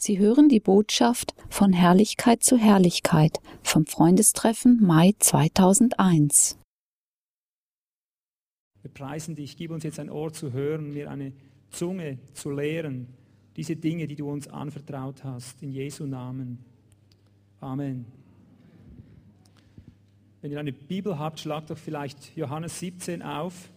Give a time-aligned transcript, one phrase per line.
[0.00, 6.56] Sie hören die Botschaft von Herrlichkeit zu Herrlichkeit vom Freundestreffen Mai 2001.
[8.82, 11.32] Wir preisen dich, gib uns jetzt ein Ohr zu hören, mir eine
[11.70, 13.08] Zunge zu lehren,
[13.56, 16.64] diese Dinge, die du uns anvertraut hast, in Jesu Namen.
[17.58, 18.06] Amen.
[20.40, 23.68] Wenn ihr eine Bibel habt, schlagt doch vielleicht Johannes 17 auf.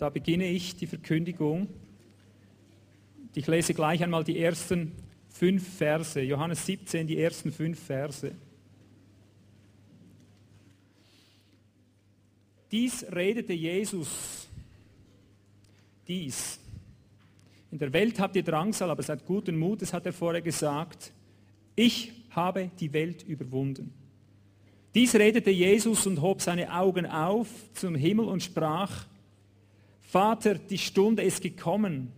[0.00, 1.68] Da beginne ich die Verkündigung.
[3.34, 4.92] Ich lese gleich einmal die ersten
[5.28, 6.18] fünf Verse.
[6.18, 8.34] Johannes 17, die ersten fünf Verse.
[12.72, 14.48] Dies redete Jesus.
[16.08, 16.58] Dies.
[17.70, 21.12] In der Welt habt ihr Drangsal, aber seid guten Mutes, hat er vorher gesagt.
[21.76, 23.92] Ich habe die Welt überwunden.
[24.94, 29.09] Dies redete Jesus und hob seine Augen auf zum Himmel und sprach,
[30.10, 32.10] Vater, die Stunde ist gekommen,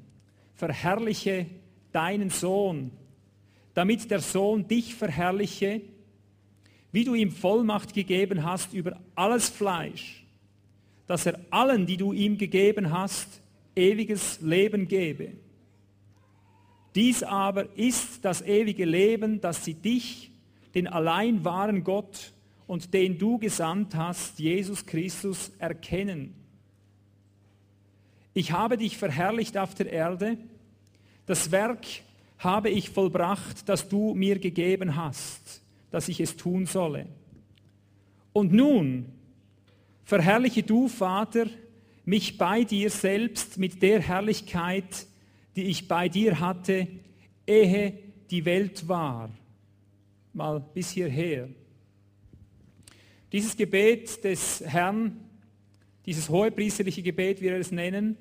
[0.55, 1.45] verherrliche
[1.93, 2.91] deinen Sohn,
[3.75, 5.83] damit der Sohn dich verherrliche,
[6.91, 10.25] wie du ihm Vollmacht gegeben hast über alles Fleisch,
[11.07, 13.43] dass er allen, die du ihm gegeben hast,
[13.77, 15.33] ewiges Leben gebe.
[16.95, 20.31] Dies aber ist das ewige Leben, dass sie dich,
[20.75, 22.33] den allein wahren Gott
[22.67, 26.42] und den du gesandt hast, Jesus Christus, erkennen
[28.35, 30.39] ich habe dich verherrlicht auf der Erde,
[31.27, 31.87] das Werk
[32.39, 37.07] habe ich vollbracht, das du mir gegeben hast, dass ich es tun solle.
[38.33, 39.07] Und nun,
[40.05, 41.47] verherrliche du, Vater,
[42.05, 45.07] mich bei dir selbst mit der Herrlichkeit,
[45.55, 46.89] die ich bei dir hatte,
[47.47, 47.99] ehe
[48.31, 49.31] die Welt war.
[50.33, 51.49] Mal bis hierher.
[53.31, 55.21] Dieses Gebet des Herrn
[56.07, 58.17] dieses hohepriesterliche Gebet, wie wir es nennen,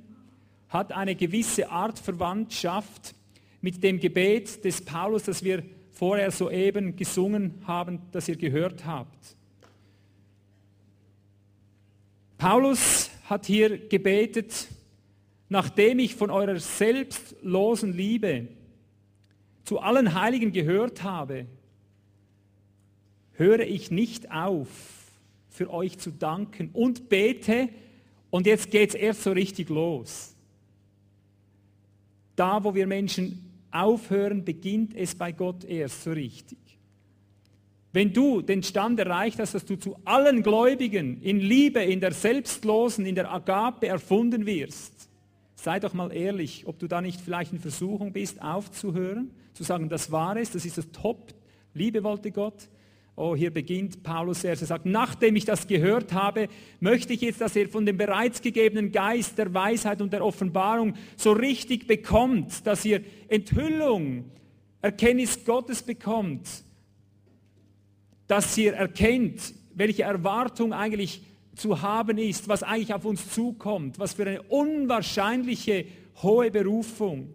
[0.70, 3.14] hat eine gewisse Art Verwandtschaft
[3.62, 9.36] mit dem Gebet des Paulus, das wir vorher soeben gesungen haben, das ihr gehört habt.
[12.38, 14.68] Paulus hat hier gebetet,
[15.50, 18.48] nachdem ich von eurer selbstlosen Liebe
[19.64, 21.46] zu allen Heiligen gehört habe,
[23.34, 24.68] höre ich nicht auf,
[25.52, 27.70] für euch zu danken und bete.
[28.32, 30.36] Und jetzt geht es erst so richtig los.
[32.36, 36.58] Da, wo wir Menschen aufhören, beginnt es bei Gott erst so richtig.
[37.94, 42.14] Wenn du den Stand erreicht hast, dass du zu allen Gläubigen in Liebe, in der
[42.14, 45.10] Selbstlosen, in der Agape erfunden wirst,
[45.56, 49.90] sei doch mal ehrlich, ob du da nicht vielleicht in Versuchung bist, aufzuhören, zu sagen,
[49.90, 51.34] das war es, das ist das Top,
[51.74, 52.70] Liebe wollte Gott,
[53.16, 54.64] Oh, hier beginnt Paulus erst.
[54.64, 56.48] Er sagt, nachdem ich das gehört habe,
[56.80, 60.94] möchte ich jetzt, dass ihr von dem bereits gegebenen Geist der Weisheit und der Offenbarung
[61.18, 64.32] so richtig bekommt, dass ihr Enthüllung,
[64.82, 66.48] Erkenntnis Gottes bekommt,
[68.28, 71.22] dass ihr erkennt, welche Erwartung eigentlich
[71.56, 75.86] zu haben ist, was eigentlich auf uns zukommt, was für eine unwahrscheinliche
[76.24, 77.34] hohe Berufung.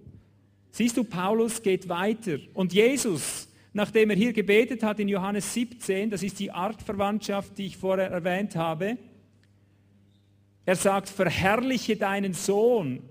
[0.70, 3.45] Siehst du, Paulus geht weiter und Jesus
[3.76, 8.10] nachdem er hier gebetet hat in Johannes 17, das ist die Artverwandtschaft, die ich vorher
[8.10, 8.96] erwähnt habe,
[10.64, 13.02] er sagt, verherrliche deinen Sohn,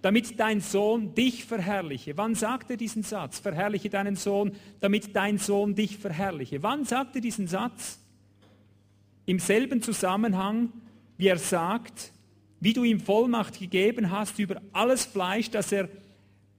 [0.00, 2.16] damit dein Sohn dich verherrliche.
[2.16, 3.40] Wann sagt er diesen Satz?
[3.40, 6.62] Verherrliche deinen Sohn, damit dein Sohn dich verherrliche.
[6.62, 8.00] Wann sagt er diesen Satz?
[9.26, 10.72] Im selben Zusammenhang,
[11.18, 12.12] wie er sagt,
[12.58, 15.90] wie du ihm Vollmacht gegeben hast über alles Fleisch, dass er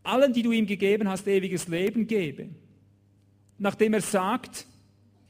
[0.03, 2.49] allen, die du ihm gegeben hast, ewiges Leben gebe
[3.59, 4.65] nachdem er sagt,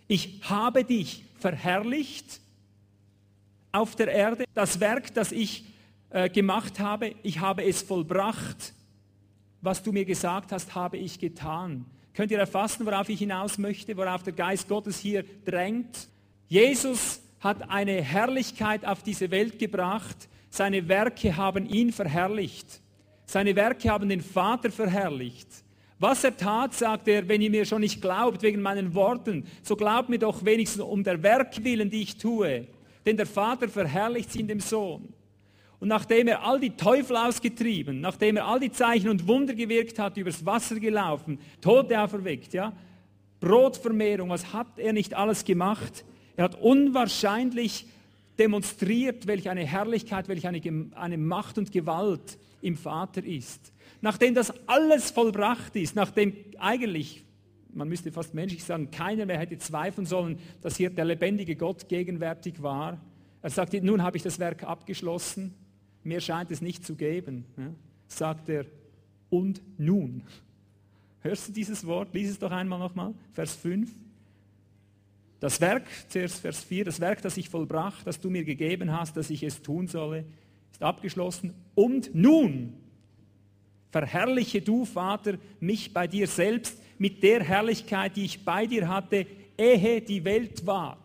[0.08, 2.40] ich habe dich verherrlicht
[3.72, 5.66] auf der Erde, das Werk, das ich
[6.10, 8.74] äh, gemacht habe, ich habe es vollbracht,
[9.62, 11.86] was du mir gesagt hast, habe ich getan.
[12.14, 16.08] Könnt ihr erfassen, worauf ich hinaus möchte, worauf der Geist Gottes hier drängt?
[16.48, 22.82] Jesus hat eine Herrlichkeit auf diese Welt gebracht, seine Werke haben ihn verherrlicht,
[23.26, 25.48] seine Werke haben den Vater verherrlicht.
[26.00, 29.76] Was er tat, sagt er, wenn ihr mir schon nicht glaubt wegen meinen Worten, so
[29.76, 32.68] glaubt mir doch wenigstens um der Werk willen, die ich tue.
[33.06, 35.14] Denn der Vater verherrlicht sie in dem Sohn.
[35.82, 40.00] Und nachdem er all die Teufel ausgetrieben, nachdem er all die Zeichen und Wunder gewirkt
[40.00, 42.72] hat, übers Wasser gelaufen, Tote auferweckt, ja,
[43.42, 46.06] Brotvermehrung, was hat er nicht alles gemacht?
[46.38, 47.86] Er hat unwahrscheinlich
[48.38, 50.62] demonstriert, welche eine Herrlichkeit, welche eine,
[50.96, 57.26] eine Macht und Gewalt im Vater ist nachdem das alles vollbracht ist, nachdem eigentlich,
[57.74, 61.88] man müsste fast menschlich sagen, keiner mehr hätte zweifeln sollen, dass hier der lebendige Gott
[61.90, 63.00] gegenwärtig war.
[63.42, 65.54] Er sagt, nun habe ich das Werk abgeschlossen,
[66.04, 67.46] mehr scheint es nicht zu geben.
[68.08, 68.66] sagt er,
[69.30, 70.24] und nun.
[71.22, 72.14] Hörst du dieses Wort?
[72.14, 73.90] Lies es doch einmal nochmal, Vers 5.
[75.40, 79.16] Das Werk, zuerst Vers 4, das Werk, das ich vollbracht, das du mir gegeben hast,
[79.16, 80.26] dass ich es tun solle,
[80.72, 81.54] ist abgeschlossen.
[81.76, 82.74] Und nun
[83.92, 89.26] verherrliche du, Vater, mich bei dir selbst mit der Herrlichkeit, die ich bei dir hatte,
[89.58, 90.98] ehe die Welt war.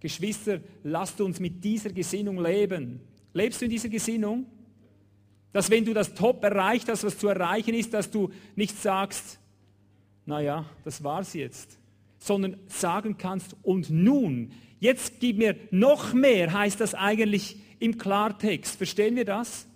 [0.00, 3.00] Geschwister, lasst uns mit dieser Gesinnung leben.
[3.32, 4.46] Lebst du in dieser Gesinnung?
[5.52, 9.38] Dass wenn du das Top erreicht hast, was zu erreichen ist, dass du nicht sagst,
[10.26, 11.78] naja, das war's jetzt,
[12.18, 18.76] sondern sagen kannst, und nun, jetzt gib mir noch mehr, heißt das eigentlich im Klartext.
[18.76, 19.67] Verstehen wir das?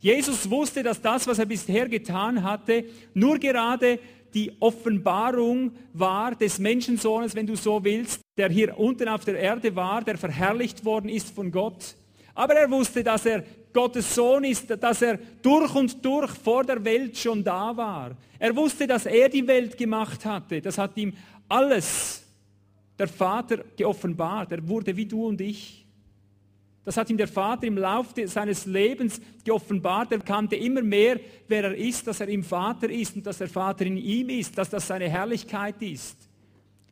[0.00, 3.98] Jesus wusste, dass das, was er bisher getan hatte, nur gerade
[4.32, 9.74] die Offenbarung war des Menschensohnes, wenn du so willst, der hier unten auf der Erde
[9.74, 11.96] war, der verherrlicht worden ist von Gott.
[12.34, 16.82] Aber er wusste, dass er Gottes Sohn ist, dass er durch und durch vor der
[16.84, 18.16] Welt schon da war.
[18.38, 20.60] Er wusste, dass er die Welt gemacht hatte.
[20.60, 21.12] Das hat ihm
[21.48, 22.24] alles
[22.98, 24.52] der Vater geoffenbart.
[24.52, 25.79] Er wurde wie du und ich.
[26.84, 30.12] Das hat ihm der Vater im Laufe seines Lebens geoffenbart.
[30.12, 33.48] Er kannte immer mehr, wer er ist, dass er im Vater ist und dass der
[33.48, 36.16] Vater in ihm ist, dass das seine Herrlichkeit ist.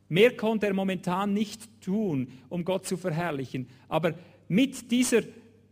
[0.07, 3.67] Mehr konnte er momentan nicht tun, um Gott zu verherrlichen.
[3.87, 4.13] Aber
[4.47, 5.21] mit dieser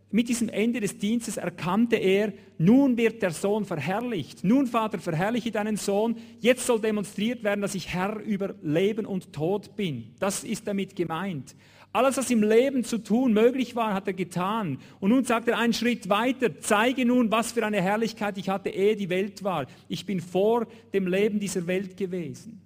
[0.10, 4.42] mit diesem Ende des Dienstes erkannte er, nun wird der Sohn verherrlicht.
[4.42, 6.16] Nun, Vater, verherrliche deinen Sohn.
[6.40, 10.14] Jetzt soll demonstriert werden, dass ich Herr über Leben und Tod bin.
[10.20, 11.56] Das ist damit gemeint.
[11.94, 14.80] Alles, was im Leben zu tun möglich war, hat er getan.
[15.00, 16.60] Und nun sagt er einen Schritt weiter.
[16.60, 19.66] Zeige nun, was für eine Herrlichkeit ich hatte, ehe die Welt war.
[19.88, 22.62] Ich bin vor dem Leben dieser Welt gewesen.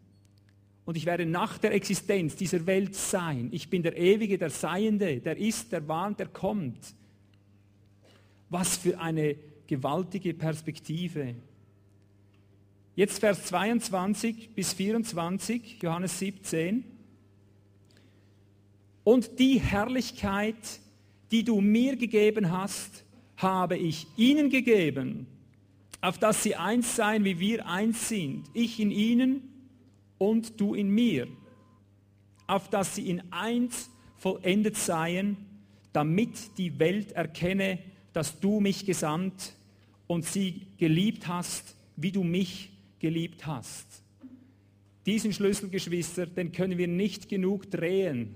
[0.83, 3.49] Und ich werde nach der Existenz dieser Welt sein.
[3.51, 6.95] Ich bin der Ewige, der Seiende, der ist, der war, der kommt.
[8.49, 9.35] Was für eine
[9.67, 11.35] gewaltige Perspektive.
[12.95, 16.83] Jetzt Vers 22 bis 24, Johannes 17.
[19.03, 20.55] Und die Herrlichkeit,
[21.31, 23.03] die du mir gegeben hast,
[23.37, 25.25] habe ich ihnen gegeben,
[26.01, 28.45] auf dass sie eins seien, wie wir eins sind.
[28.53, 29.41] Ich in ihnen
[30.17, 31.27] und du in mir.
[32.47, 35.37] Auf dass sie in eins vollendet seien,
[35.93, 37.79] damit die Welt erkenne,
[38.13, 39.53] dass du mich gesandt
[40.07, 43.87] und sie geliebt hast, wie du mich geliebt hast.
[45.05, 48.35] Diesen Schlüsselgeschwister, den können wir nicht genug drehen.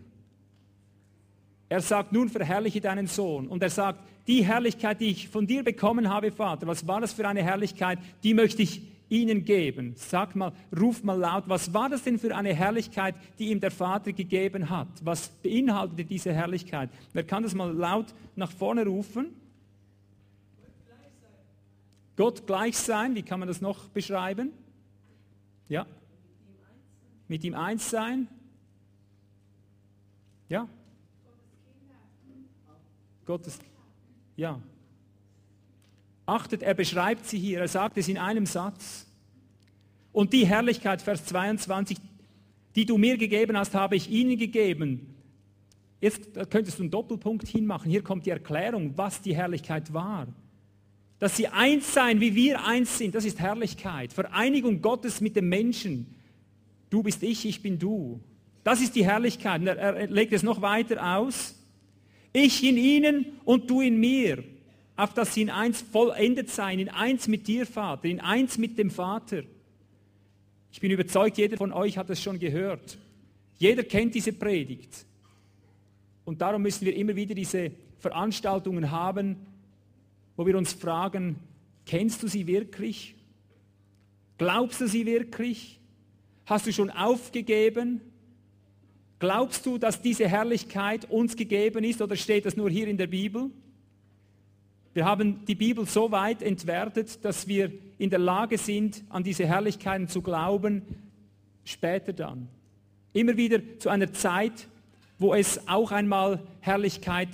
[1.67, 3.47] Er sagt, nun verherrliche deinen Sohn.
[3.47, 7.13] Und er sagt, die Herrlichkeit, die ich von dir bekommen habe, Vater, was war das
[7.13, 9.93] für eine Herrlichkeit, die möchte ich ihnen geben.
[9.95, 13.71] Sag mal, ruf mal laut, was war das denn für eine Herrlichkeit, die ihm der
[13.71, 14.87] Vater gegeben hat?
[15.03, 16.89] Was beinhaltete diese Herrlichkeit?
[17.13, 19.27] Wer kann das mal laut nach vorne rufen?
[22.15, 24.53] Gott gleich sein, wie kann man das noch beschreiben?
[25.67, 25.85] Ja?
[27.27, 28.27] Mit ihm eins sein?
[30.47, 30.67] Ja?
[33.25, 33.59] Gottes,
[34.35, 34.61] ja.
[36.25, 39.05] Achtet, er beschreibt sie hier, er sagt es in einem Satz.
[40.11, 41.97] Und die Herrlichkeit, Vers 22,
[42.75, 45.15] die du mir gegeben hast, habe ich ihnen gegeben.
[46.01, 47.89] Jetzt könntest du einen Doppelpunkt hinmachen.
[47.89, 50.27] Hier kommt die Erklärung, was die Herrlichkeit war.
[51.19, 54.13] Dass sie eins sein, wie wir eins sind, das ist Herrlichkeit.
[54.13, 56.13] Vereinigung Gottes mit dem Menschen.
[56.89, 58.19] Du bist ich, ich bin du.
[58.63, 59.63] Das ist die Herrlichkeit.
[59.63, 61.55] Er, er legt es noch weiter aus.
[62.37, 64.43] Ich in ihnen und du in mir.
[64.97, 68.77] Auf dass sie in eins vollendet sein, in eins mit dir, Vater, in eins mit
[68.77, 69.43] dem Vater.
[70.69, 72.97] Ich bin überzeugt, jeder von euch hat es schon gehört.
[73.57, 75.05] Jeder kennt diese Predigt.
[76.25, 79.37] Und darum müssen wir immer wieder diese Veranstaltungen haben,
[80.35, 81.37] wo wir uns fragen,
[81.85, 83.15] kennst du sie wirklich?
[84.37, 85.79] Glaubst du sie wirklich?
[86.45, 88.01] Hast du schon aufgegeben?
[89.19, 93.07] Glaubst du, dass diese Herrlichkeit uns gegeben ist oder steht das nur hier in der
[93.07, 93.49] Bibel?
[94.93, 99.45] Wir haben die Bibel so weit entwertet, dass wir in der Lage sind, an diese
[99.45, 100.83] Herrlichkeiten zu glauben,
[101.63, 102.47] später dann.
[103.13, 104.67] Immer wieder zu einer Zeit,
[105.17, 107.29] wo es auch einmal Herrlichkeit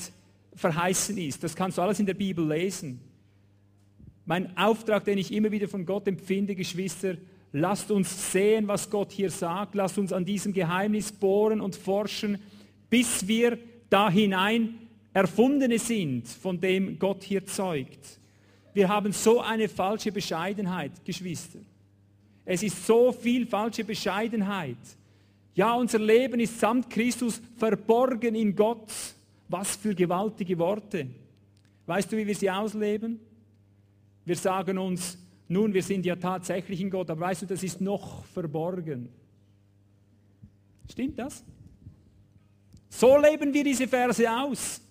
[0.56, 1.44] verheißen ist.
[1.44, 3.00] Das kannst du alles in der Bibel lesen.
[4.26, 7.16] Mein Auftrag, den ich immer wieder von Gott empfinde, Geschwister,
[7.52, 9.76] lasst uns sehen, was Gott hier sagt.
[9.76, 12.40] Lasst uns an diesem Geheimnis bohren und forschen,
[12.90, 13.58] bis wir
[13.90, 14.76] da hinein
[15.14, 18.20] Erfundene sind, von dem Gott hier zeugt.
[18.74, 21.60] Wir haben so eine falsche Bescheidenheit, Geschwister.
[22.46, 24.78] Es ist so viel falsche Bescheidenheit.
[25.54, 28.90] Ja, unser Leben ist samt Christus verborgen in Gott.
[29.50, 31.08] Was für gewaltige Worte.
[31.86, 33.20] Weißt du, wie wir sie ausleben?
[34.24, 35.18] Wir sagen uns,
[35.52, 39.10] nun, wir sind ja tatsächlich in Gott, aber weißt du, das ist noch verborgen.
[40.90, 41.44] Stimmt das?
[42.90, 44.82] So leben wir diese Verse aus.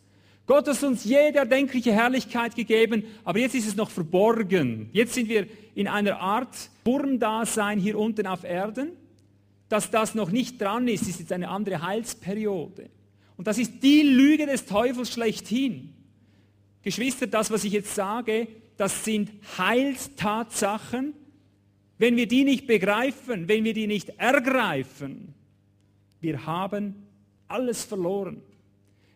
[0.47, 4.91] Gott hat uns jede erdenkliche Herrlichkeit gegeben, aber jetzt ist es noch verborgen.
[4.93, 8.93] Jetzt sind wir in einer Art Burmdasein hier unten auf Erden.
[9.71, 12.91] Dass das noch nicht dran ist, ist jetzt eine andere Heilsperiode.
[13.39, 15.95] Und das ist die Lüge des Teufels schlechthin.
[16.83, 18.49] Geschwister, das, was ich jetzt sage,
[18.81, 21.13] das sind Heilstatsachen.
[21.99, 25.35] Wenn wir die nicht begreifen, wenn wir die nicht ergreifen,
[26.23, 26.95] wir haben
[27.47, 28.41] alles verloren.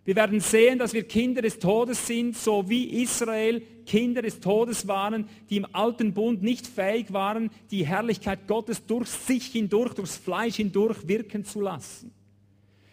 [0.05, 4.87] Wir werden sehen, dass wir Kinder des Todes sind, so wie Israel Kinder des Todes
[4.87, 10.19] waren, die im alten Bund nicht fähig waren, die Herrlichkeit Gottes durch sich hindurch, durchs
[10.19, 12.13] Fleisch hindurch wirken zu lassen.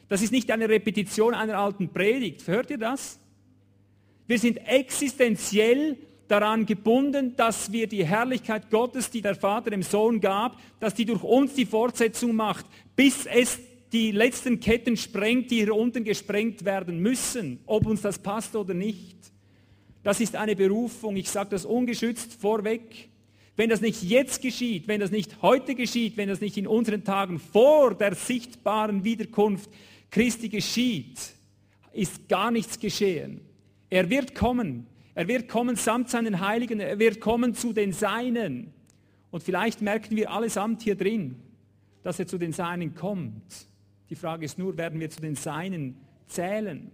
[0.07, 2.47] Das ist nicht eine Repetition einer alten Predigt.
[2.47, 3.19] Hört ihr das?
[4.25, 5.97] Wir sind existenziell
[6.31, 11.05] daran gebunden, dass wir die Herrlichkeit Gottes, die der Vater dem Sohn gab, dass die
[11.05, 13.59] durch uns die Fortsetzung macht, bis es
[13.91, 18.73] die letzten Ketten sprengt, die hier unten gesprengt werden müssen, ob uns das passt oder
[18.73, 19.17] nicht.
[20.03, 23.09] Das ist eine Berufung, ich sage das ungeschützt vorweg.
[23.57, 27.03] Wenn das nicht jetzt geschieht, wenn das nicht heute geschieht, wenn das nicht in unseren
[27.03, 29.69] Tagen vor der sichtbaren Wiederkunft
[30.09, 31.19] Christi geschieht,
[31.91, 33.41] ist gar nichts geschehen.
[33.89, 34.88] Er wird kommen.
[35.13, 36.80] Er wird kommen samt seinen Heiligen.
[36.80, 38.74] Er wird kommen zu den Seinen.
[39.30, 41.36] Und vielleicht merken wir allesamt hier drin,
[42.03, 43.68] dass er zu den Seinen kommt.
[44.10, 45.96] Die Frage ist nur, werden wir zu den Seinen
[46.27, 46.91] zählen?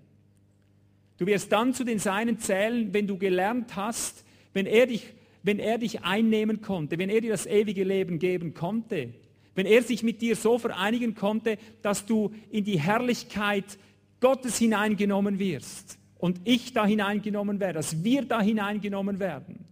[1.18, 5.60] Du wirst dann zu den Seinen zählen, wenn du gelernt hast, wenn er dich, wenn
[5.60, 9.14] er dich einnehmen konnte, wenn er dir das ewige Leben geben konnte,
[9.56, 13.80] wenn er sich mit dir so vereinigen konnte, dass du in die Herrlichkeit
[14.20, 19.66] Gottes hineingenommen wirst und ich da hineingenommen werde, dass wir da hineingenommen werden.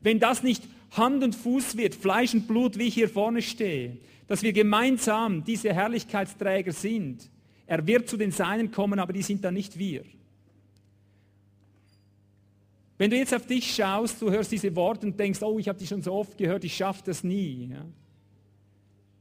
[0.00, 3.98] Wenn das nicht Hand und Fuß wird, Fleisch und Blut, wie ich hier vorne stehe,
[4.26, 7.30] dass wir gemeinsam diese Herrlichkeitsträger sind.
[7.66, 10.04] Er wird zu den Seinen kommen, aber die sind dann nicht wir.
[12.98, 15.78] Wenn du jetzt auf dich schaust, du hörst diese Worte und denkst, oh, ich habe
[15.78, 17.70] die schon so oft gehört, ich schaffe das nie.
[17.72, 17.84] Ja?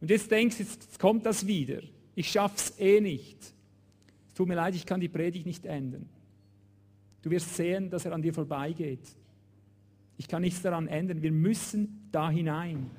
[0.01, 1.82] Und jetzt denkst, jetzt kommt das wieder.
[2.13, 3.38] Ich schaffe es eh nicht.
[3.42, 6.08] Es tut mir leid, ich kann die Predigt nicht ändern.
[7.22, 9.08] Du wirst sehen, dass er an dir vorbeigeht.
[10.18, 11.22] Ich kann nichts daran ändern.
[11.22, 12.90] Wir müssen da hinein.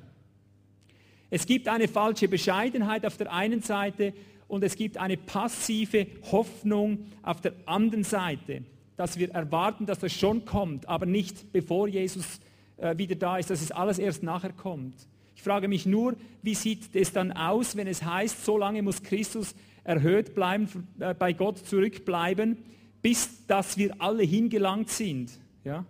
[1.29, 4.13] Es gibt eine falsche Bescheidenheit auf der einen Seite
[4.47, 8.63] und es gibt eine passive Hoffnung auf der anderen Seite,
[8.97, 12.39] dass wir erwarten, dass das schon kommt, aber nicht bevor Jesus
[12.77, 14.93] äh, wieder da ist, dass es alles erst nachher kommt.
[15.35, 19.01] Ich frage mich nur, wie sieht es dann aus, wenn es heißt, so lange muss
[19.01, 22.57] Christus erhöht bleiben, äh, bei Gott zurückbleiben,
[23.03, 25.29] bis dass wir alle hingelangt sind.
[25.63, 25.85] Ja?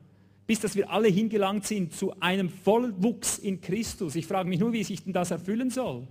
[0.46, 4.15] bis dass wir alle hingelangt sind zu einem Vollwuchs in Christus.
[4.15, 6.05] Ich frage mich nur, wie sich denn das erfüllen soll.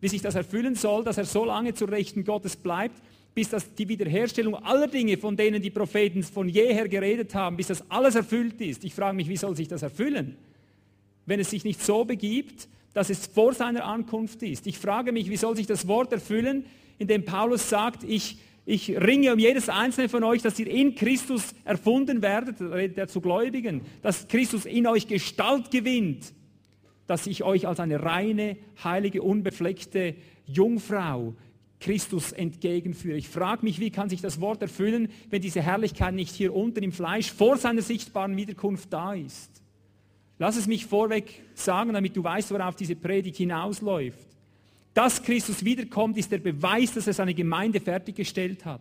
[0.00, 3.00] Wie sich das erfüllen soll, dass er so lange zur Rechten Gottes bleibt,
[3.34, 7.66] bis das die Wiederherstellung aller Dinge, von denen die Propheten von jeher geredet haben, bis
[7.66, 8.84] das alles erfüllt ist.
[8.84, 10.36] Ich frage mich, wie soll sich das erfüllen,
[11.26, 14.66] wenn es sich nicht so begibt, dass es vor seiner Ankunft ist.
[14.66, 16.64] Ich frage mich, wie soll sich das Wort erfüllen,
[16.98, 20.94] in dem Paulus sagt, ich ich ringe um jedes einzelne von euch, dass ihr in
[20.94, 26.32] Christus erfunden werdet, redet er zu Gläubigen, dass Christus in euch Gestalt gewinnt,
[27.06, 30.14] dass ich euch als eine reine, heilige, unbefleckte
[30.46, 31.34] Jungfrau
[31.78, 33.18] Christus entgegenführe.
[33.18, 36.82] Ich frage mich, wie kann sich das Wort erfüllen, wenn diese Herrlichkeit nicht hier unten
[36.82, 39.62] im Fleisch vor seiner sichtbaren Wiederkunft da ist.
[40.38, 44.33] Lass es mich vorweg sagen, damit du weißt, worauf diese Predigt hinausläuft.
[44.94, 48.80] Dass Christus wiederkommt, ist der Beweis, dass er seine Gemeinde fertiggestellt hat.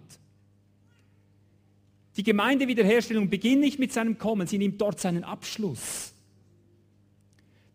[2.15, 6.13] Die Gemeindewiederherstellung beginnt nicht mit seinem Kommen, sie nimmt dort seinen Abschluss.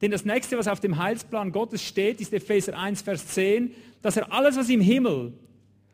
[0.01, 4.17] Denn das nächste, was auf dem Heilsplan Gottes steht, ist Epheser 1, Vers 10, dass
[4.17, 5.33] er alles, was im Himmel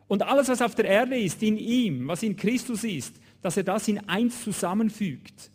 [0.08, 3.62] und alles, was auf der Erde ist, in ihm, was in Christus ist, dass er
[3.62, 5.50] das in eins zusammenfügt.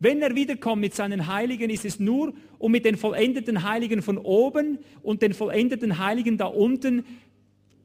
[0.00, 4.18] Wenn er wiederkommt mit seinen Heiligen, ist es nur, um mit den vollendeten Heiligen von
[4.18, 7.04] oben und den vollendeten Heiligen da unten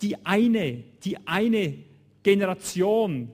[0.01, 1.75] die eine, die eine
[2.22, 3.32] Generation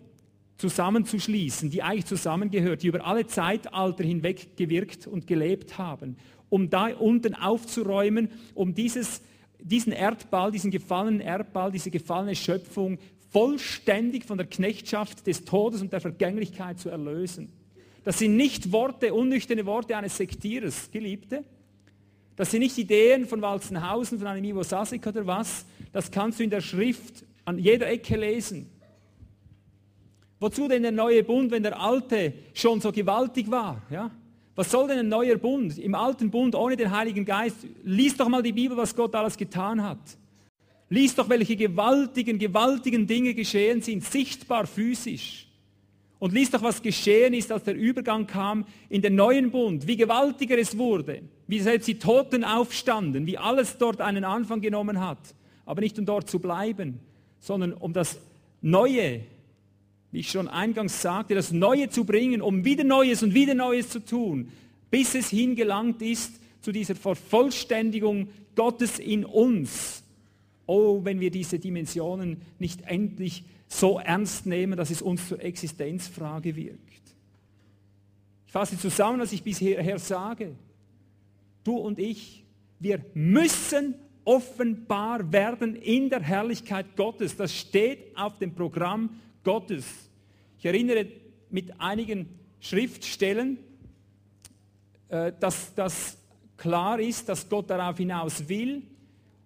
[0.57, 6.17] zusammenzuschließen, die eigentlich zusammengehört, die über alle Zeitalter hinweg gewirkt und gelebt haben,
[6.49, 9.21] um da unten aufzuräumen, um dieses,
[9.59, 12.99] diesen Erdball, diesen gefallenen Erdball, diese gefallene Schöpfung
[13.31, 17.51] vollständig von der Knechtschaft des Todes und der Vergänglichkeit zu erlösen.
[18.09, 21.43] Das sind nicht Worte, unnüchterne Worte eines Sektierers, Geliebte.
[22.35, 25.63] Das sind nicht Ideen von Walzenhausen, von einem Ivo Sasek oder was.
[25.91, 28.67] Das kannst du in der Schrift an jeder Ecke lesen.
[30.39, 33.83] Wozu denn der neue Bund, wenn der alte schon so gewaltig war?
[33.91, 34.09] Ja?
[34.55, 35.77] Was soll denn ein neuer Bund?
[35.77, 37.57] Im alten Bund ohne den Heiligen Geist.
[37.83, 39.99] Lies doch mal die Bibel, was Gott alles getan hat.
[40.89, 45.48] Lies doch, welche gewaltigen, gewaltigen Dinge geschehen sind, sichtbar physisch.
[46.19, 49.95] Und lies doch, was geschehen ist, als der Übergang kam in den neuen Bund, wie
[49.95, 55.33] gewaltiger es wurde, wie selbst die Toten aufstanden, wie alles dort einen Anfang genommen hat.
[55.65, 56.99] Aber nicht um dort zu bleiben,
[57.39, 58.19] sondern um das
[58.61, 59.21] Neue,
[60.11, 63.89] wie ich schon eingangs sagte, das Neue zu bringen, um wieder Neues und wieder Neues
[63.89, 64.51] zu tun,
[64.91, 70.03] bis es hingelangt ist zu dieser Vervollständigung Gottes in uns.
[70.65, 76.55] Oh, wenn wir diese Dimensionen nicht endlich so ernst nehmen, dass es uns zur Existenzfrage
[76.55, 77.15] wirkt.
[78.47, 80.55] Ich fasse zusammen, was ich bisher sage.
[81.63, 82.43] Du und ich,
[82.79, 83.93] wir müssen
[84.25, 87.37] offenbar werden in der Herrlichkeit Gottes.
[87.37, 89.85] Das steht auf dem Programm Gottes.
[90.57, 91.05] Ich erinnere
[91.51, 92.27] mit einigen
[92.59, 93.59] Schriftstellen,
[95.09, 96.17] äh, dass das
[96.57, 98.81] klar ist, dass Gott darauf hinaus will,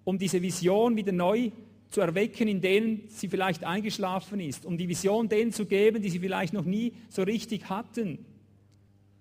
[0.06, 1.51] um diese Vision wieder neu
[1.94, 6.10] zu erwecken, in denen sie vielleicht eingeschlafen ist, um die Vision denen zu geben, die
[6.10, 8.26] sie vielleicht noch nie so richtig hatten.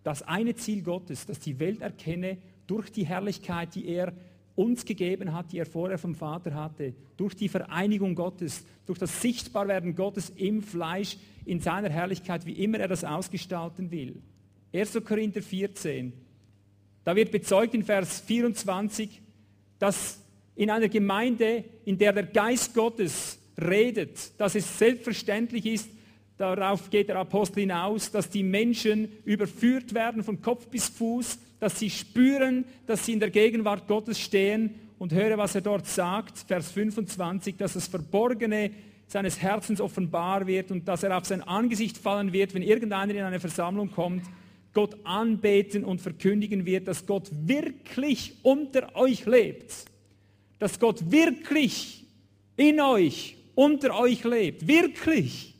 [0.02, 4.14] Das eine Ziel Gottes, dass die Welt erkenne durch die Herrlichkeit, die er
[4.54, 9.20] uns gegeben hat, die er vorher vom Vater hatte, durch die Vereinigung Gottes, durch das
[9.20, 14.22] Sichtbarwerden Gottes im Fleisch, in seiner Herrlichkeit, wie immer er das ausgestalten will.
[14.72, 14.98] 1.
[15.04, 16.14] Korinther 14,
[17.04, 19.20] da wird bezeugt in Vers 24,
[19.78, 20.21] dass
[20.54, 25.88] in einer Gemeinde, in der der Geist Gottes redet, dass es selbstverständlich ist,
[26.36, 31.78] darauf geht der Apostel hinaus, dass die Menschen überführt werden von Kopf bis Fuß, dass
[31.78, 34.74] sie spüren, dass sie in der Gegenwart Gottes stehen.
[34.98, 38.70] Und höre, was er dort sagt, Vers 25, dass das Verborgene
[39.08, 43.22] seines Herzens offenbar wird und dass er auf sein Angesicht fallen wird, wenn irgendeiner in
[43.22, 44.22] eine Versammlung kommt,
[44.72, 49.91] Gott anbeten und verkündigen wird, dass Gott wirklich unter euch lebt
[50.62, 52.06] dass Gott wirklich
[52.54, 54.64] in euch, unter euch lebt.
[54.64, 55.56] Wirklich.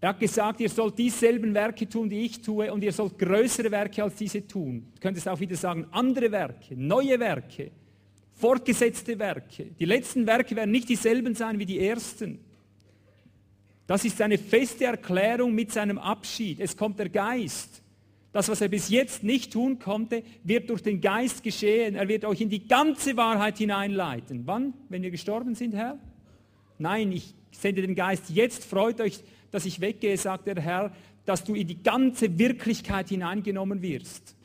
[0.00, 3.68] Er hat gesagt, ihr sollt dieselben Werke tun, die ich tue, und ihr sollt größere
[3.72, 4.86] Werke als diese tun.
[4.94, 7.72] Du könntest auch wieder sagen, andere Werke, neue Werke,
[8.34, 9.72] fortgesetzte Werke.
[9.76, 12.38] Die letzten Werke werden nicht dieselben sein wie die ersten.
[13.88, 16.60] Das ist eine feste Erklärung mit seinem Abschied.
[16.60, 17.79] Es kommt der Geist.
[18.32, 21.96] Das, was er bis jetzt nicht tun konnte, wird durch den Geist geschehen.
[21.96, 24.46] Er wird euch in die ganze Wahrheit hineinleiten.
[24.46, 24.74] Wann?
[24.88, 25.98] Wenn wir gestorben sind, Herr?
[26.78, 28.64] Nein, ich sende den Geist jetzt.
[28.64, 30.92] Freut euch, dass ich weggehe, sagt der Herr,
[31.24, 34.36] dass du in die ganze Wirklichkeit hineingenommen wirst.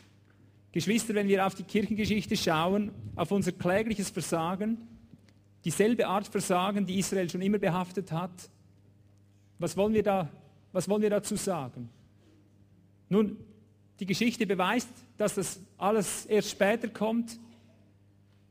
[0.71, 4.77] Geschwister, wenn wir auf die Kirchengeschichte schauen, auf unser klägliches Versagen,
[5.63, 8.49] dieselbe Art Versagen, die Israel schon immer behaftet hat,
[9.57, 10.29] was wollen wir, da,
[10.73, 11.89] was wollen wir dazu sagen?
[13.07, 13.37] Nun,
[13.99, 17.39] die Geschichte beweist, dass das alles erst später kommt,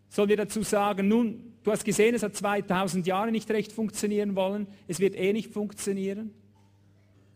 [0.09, 4.37] sollen wir dazu sagen, nun, du hast gesehen, es hat 2000 Jahre nicht recht funktionieren
[4.37, 6.30] wollen, es wird eh nicht funktionieren?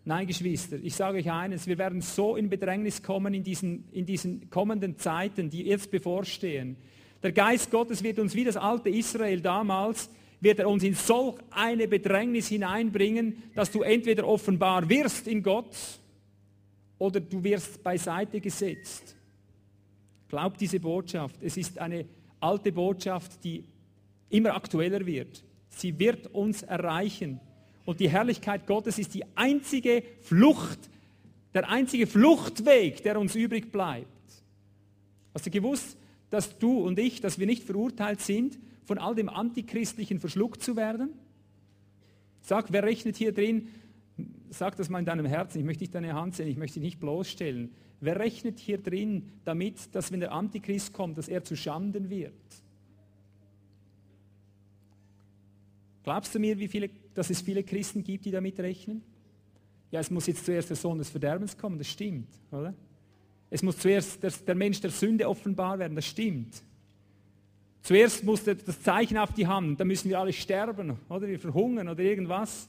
[0.05, 4.07] Nein, Geschwister, ich sage euch eines, wir werden so in Bedrängnis kommen in diesen, in
[4.07, 6.77] diesen kommenden Zeiten, die jetzt bevorstehen.
[7.23, 10.09] Der Geist Gottes wird uns wie das alte Israel damals,
[10.41, 15.77] wird er uns in solch eine Bedrängnis hineinbringen, dass du entweder offenbar wirst in Gott,
[16.99, 19.17] oder du wirst beiseite gesetzt.
[20.29, 21.37] Glaub diese Botschaft.
[21.41, 22.05] Es ist eine
[22.41, 23.65] alte Botschaft, die
[24.29, 25.43] immer aktueller wird.
[25.71, 27.41] Sie wird uns erreichen.
[27.85, 30.79] Und die Herrlichkeit Gottes ist die einzige Flucht,
[31.55, 34.07] der einzige Fluchtweg, der uns übrig bleibt.
[35.33, 35.97] Hast du gewusst,
[36.31, 40.77] dass du und ich, dass wir nicht verurteilt sind, von all dem Antichristlichen verschluckt zu
[40.77, 41.11] werden?
[42.43, 43.69] Sag, wer rechnet hier drin,
[44.51, 46.85] sag das mal in deinem Herzen, ich möchte nicht deine Hand sehen, ich möchte dich
[46.91, 47.73] nicht bloßstellen.
[48.01, 52.35] Wer rechnet hier drin damit, dass wenn der Antichrist kommt, dass er zu Schanden wird?
[56.05, 59.03] Glaubst du mir, wie viele, dass es viele Christen gibt, die damit rechnen?
[59.91, 62.75] Ja, es muss jetzt zuerst der Sohn des Verderbens kommen, das stimmt, oder?
[63.51, 66.63] Es muss zuerst der, der Mensch der Sünde offenbar werden, das stimmt.
[67.83, 71.89] Zuerst muss das Zeichen auf die Hand, dann müssen wir alle sterben, oder wir verhungern
[71.89, 72.69] oder irgendwas.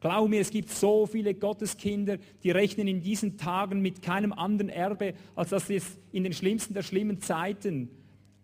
[0.00, 4.70] Glaub mir, es gibt so viele Gotteskinder, die rechnen in diesen Tagen mit keinem anderen
[4.70, 7.90] Erbe, als dass es in den schlimmsten der schlimmen Zeiten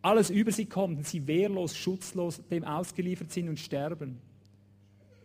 [0.02, 4.18] alles über sie kommt und sie wehrlos, schutzlos dem ausgeliefert sind und sterben.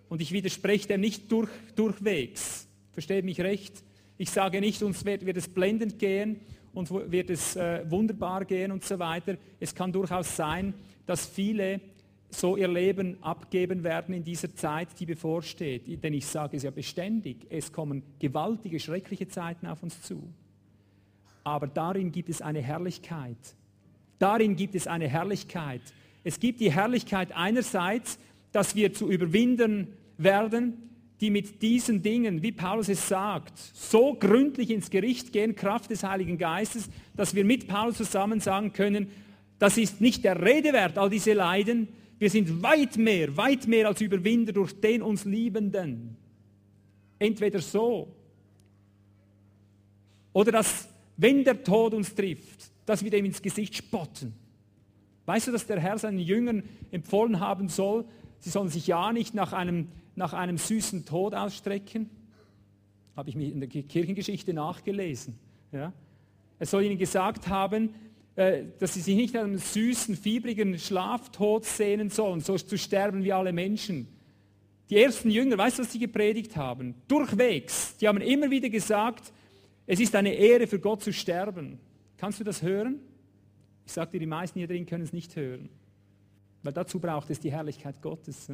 [0.08, 2.68] Und ich widerspreche dem nicht durch, durchwegs.
[2.92, 3.84] Versteht mich recht?
[4.18, 6.40] Ich sage nicht, uns wird, wird es blendend gehen
[6.74, 9.38] und wird es äh, wunderbar gehen und so weiter.
[9.60, 10.74] Es kann durchaus sein,
[11.06, 11.82] dass viele
[12.34, 16.04] so ihr Leben abgeben werden in dieser Zeit, die bevorsteht.
[16.04, 20.32] Denn ich sage es ja beständig, es kommen gewaltige, schreckliche Zeiten auf uns zu.
[21.44, 23.38] Aber darin gibt es eine Herrlichkeit.
[24.20, 25.82] Darin gibt es eine Herrlichkeit.
[26.24, 28.20] Es gibt die Herrlichkeit einerseits,
[28.52, 30.90] dass wir zu überwinden werden,
[31.20, 36.04] die mit diesen Dingen, wie Paulus es sagt, so gründlich ins Gericht gehen, Kraft des
[36.04, 39.08] Heiligen Geistes, dass wir mit Paulus zusammen sagen können,
[39.60, 41.88] das ist nicht der Rede wert, all diese Leiden.
[42.22, 46.16] Wir sind weit mehr, weit mehr als Überwinder durch den uns Liebenden.
[47.18, 48.16] Entweder so,
[50.32, 54.36] oder dass, wenn der Tod uns trifft, dass wir dem ins Gesicht spotten.
[55.26, 58.06] Weißt du, dass der Herr seinen Jüngern empfohlen haben soll,
[58.38, 62.08] sie sollen sich ja nicht nach einem nach einem süßen Tod ausstrecken?
[63.16, 65.40] Habe ich mir in der Kirchengeschichte nachgelesen.
[65.72, 65.92] Ja?
[66.60, 67.96] Er soll ihnen gesagt haben,
[68.36, 73.34] dass sie sich nicht nach einem süßen, fiebrigen Schlaftod sehnen sollen, so zu sterben wie
[73.34, 74.08] alle Menschen.
[74.90, 76.96] Die ersten Jünger, weißt du, was sie gepredigt haben?
[77.08, 77.96] Durchwegs.
[77.98, 79.32] Die haben immer wieder gesagt,
[79.86, 81.80] es ist eine Ehre für Gott zu sterben.
[82.18, 83.00] Kannst du das hören?
[83.86, 85.70] Ich sagte, die meisten hier drin können es nicht hören.
[86.64, 88.50] Weil dazu braucht es die Herrlichkeit Gottes.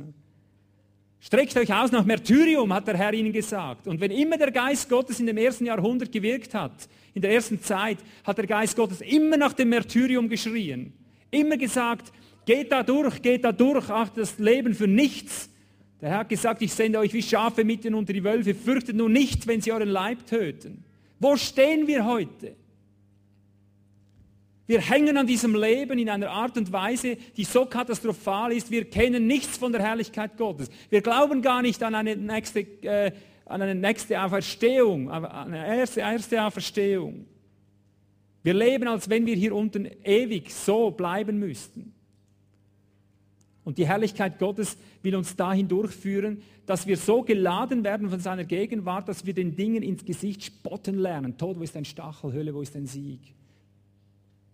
[1.20, 3.88] Streckt euch aus nach Märtyrium, hat der Herr ihnen gesagt.
[3.88, 7.62] Und wenn immer der Geist Gottes in dem ersten Jahrhundert gewirkt hat, in der ersten
[7.62, 10.94] Zeit, hat der Geist Gottes immer nach dem Märtyrium geschrien.
[11.32, 12.14] Immer gesagt,
[12.46, 15.50] geht da durch, geht da durch, ach, das Leben für nichts.
[16.00, 19.10] Der Herr hat gesagt, ich sende euch wie Schafe mitten unter die Wölfe, fürchtet nur
[19.10, 20.84] nicht, wenn sie euren Leib töten.
[21.20, 22.56] Wo stehen wir heute?
[24.68, 28.70] Wir hängen an diesem Leben in einer Art und Weise, die so katastrophal ist.
[28.70, 30.70] Wir kennen nichts von der Herrlichkeit Gottes.
[30.90, 33.14] Wir glauben gar nicht an eine nächste, äh,
[33.46, 37.26] an eine nächste Auferstehung, an eine erste, erste Auferstehung.
[38.44, 41.94] Wir leben, als wenn wir hier unten ewig so bleiben müssten.
[43.64, 48.44] Und die Herrlichkeit Gottes will uns dahin durchführen, dass wir so geladen werden von seiner
[48.44, 51.38] Gegenwart, dass wir den Dingen ins Gesicht spotten lernen.
[51.38, 52.34] Tod, wo ist ein Stachel?
[52.34, 53.37] Hölle, wo ist ein Sieg?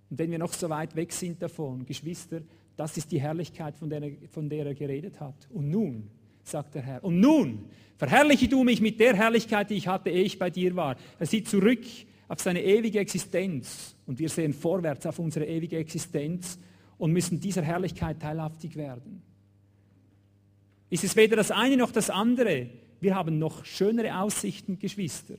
[0.10, 2.42] Und wenn wir noch so weit weg sind davon, Geschwister,
[2.76, 5.48] das ist die Herrlichkeit, von der, er, von der er geredet hat.
[5.52, 6.10] Und nun,
[6.44, 7.66] sagt der Herr, und nun
[7.98, 10.96] verherrliche du mich mit der Herrlichkeit, die ich hatte, ehe ich bei dir war.
[11.20, 11.84] Er sieht zurück
[12.28, 16.60] auf seine ewige Existenz und wir sehen vorwärts auf unsere ewige Existenz
[16.98, 19.22] und müssen dieser Herrlichkeit teilhaftig werden.
[20.90, 22.70] Ist es weder das eine noch das andere?
[23.00, 25.36] Wir haben noch schönere Aussichten, Geschwister.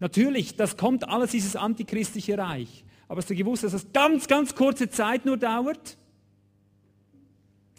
[0.00, 2.84] Natürlich, das kommt alles, dieses antichristliche Reich.
[3.08, 5.96] Aber hast du gewusst, dass das ganz, ganz kurze Zeit nur dauert?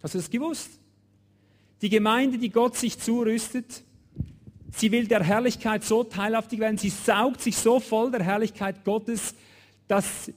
[0.04, 0.80] Hast du das gewusst?
[1.82, 3.84] Die Gemeinde, die Gott sich zurüstet,
[4.72, 9.36] sie will der Herrlichkeit so teilhaftig werden, sie saugt sich so voll der Herrlichkeit Gottes,
[9.88, 10.32] dass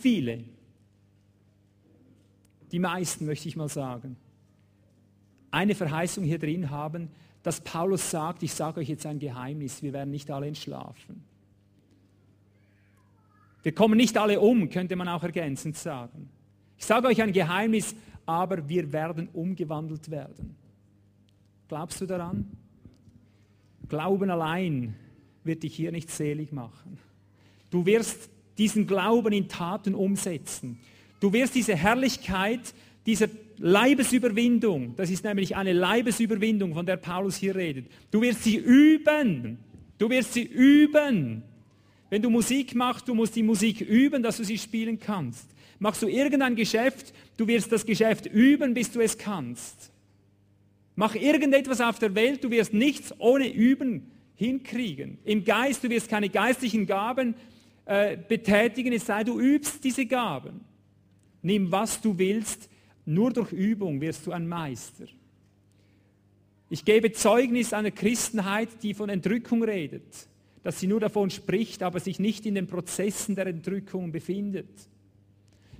[0.00, 0.44] viele,
[2.72, 4.16] die meisten möchte ich mal sagen,
[5.50, 7.10] eine Verheißung hier drin haben,
[7.42, 11.22] dass Paulus sagt, ich sage euch jetzt ein Geheimnis, wir werden nicht alle entschlafen.
[13.64, 16.28] Wir kommen nicht alle um, könnte man auch ergänzend sagen.
[16.78, 20.54] Ich sage euch ein Geheimnis, aber wir werden umgewandelt werden.
[21.66, 22.46] Glaubst du daran?
[23.88, 24.94] Glauben allein
[25.42, 26.98] wird dich hier nicht selig machen.
[27.70, 30.78] Du wirst diesen Glauben in Taten umsetzen.
[31.18, 32.72] Du wirst diese Herrlichkeit
[33.06, 38.56] dieser Leibesüberwindung, das ist nämlich eine Leibesüberwindung, von der Paulus hier redet, du wirst sie
[38.56, 39.58] üben.
[39.96, 41.42] Du wirst sie üben.
[42.10, 45.48] Wenn du Musik machst, du musst die Musik üben, dass du sie spielen kannst.
[45.78, 49.90] Machst du irgendein Geschäft, du wirst das Geschäft üben, bis du es kannst.
[50.96, 55.18] Mach irgendetwas auf der Welt, du wirst nichts ohne Üben hinkriegen.
[55.24, 57.34] Im Geist, du wirst keine geistlichen Gaben
[57.84, 60.60] äh, betätigen, es sei du übst diese Gaben.
[61.42, 62.70] Nimm, was du willst,
[63.04, 65.06] nur durch Übung wirst du ein Meister.
[66.70, 70.28] Ich gebe Zeugnis einer Christenheit, die von Entrückung redet
[70.64, 74.70] dass sie nur davon spricht, aber sich nicht in den Prozessen der Entrückung befindet.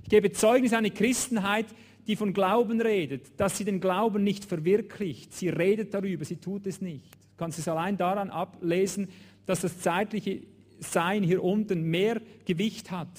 [0.03, 1.65] Ich gebe Zeugnis an eine Christenheit,
[2.05, 5.33] die von Glauben redet, dass sie den Glauben nicht verwirklicht.
[5.33, 7.11] Sie redet darüber, sie tut es nicht.
[7.15, 9.09] Du kannst es allein daran ablesen,
[9.47, 10.41] dass das zeitliche
[10.79, 13.09] Sein hier unten mehr Gewicht hat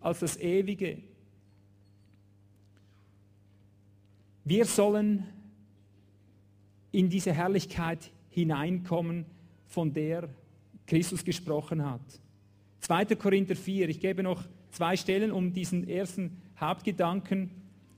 [0.00, 0.98] als das ewige.
[4.44, 5.24] Wir sollen
[6.92, 9.24] in diese Herrlichkeit hineinkommen,
[9.66, 10.28] von der
[10.86, 12.00] Christus gesprochen hat.
[12.80, 13.16] 2.
[13.16, 17.50] Korinther 4, ich gebe noch zwei Stellen, um diesen ersten Hauptgedanken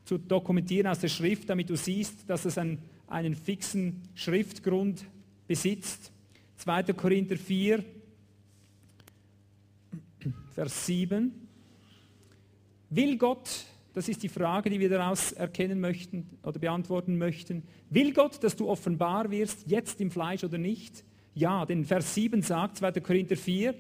[0.05, 5.05] zu dokumentieren aus der Schrift, damit du siehst, dass es einen, einen fixen Schriftgrund
[5.46, 6.12] besitzt.
[6.57, 6.85] 2.
[6.94, 7.85] Korinther 4,
[10.55, 11.33] Vers 7.
[12.90, 13.66] Will Gott,
[13.98, 17.64] Das ist die Frage, die wir daraus erkennen möchten oder beantworten möchten.
[17.90, 21.05] Will Gott, dass du offenbar wirst, jetzt im Fleisch oder nicht?
[21.38, 22.90] Ja, denn Vers 7 sagt, 2.
[23.01, 23.72] Korinther 4,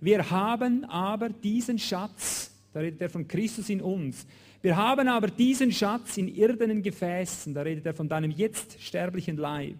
[0.00, 4.26] wir haben aber diesen Schatz, da redet er von Christus in uns,
[4.60, 9.36] wir haben aber diesen Schatz in irdenen Gefäßen, da redet er von deinem jetzt sterblichen
[9.36, 9.76] Leib.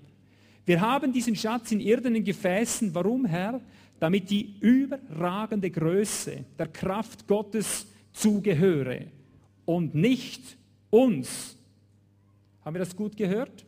[0.65, 3.61] Wir haben diesen Schatz in irdenen Gefäßen, warum Herr?
[3.99, 9.07] Damit die überragende Größe der Kraft Gottes zugehöre
[9.65, 10.57] und nicht
[10.91, 11.57] uns.
[12.65, 13.65] Haben wir das gut gehört?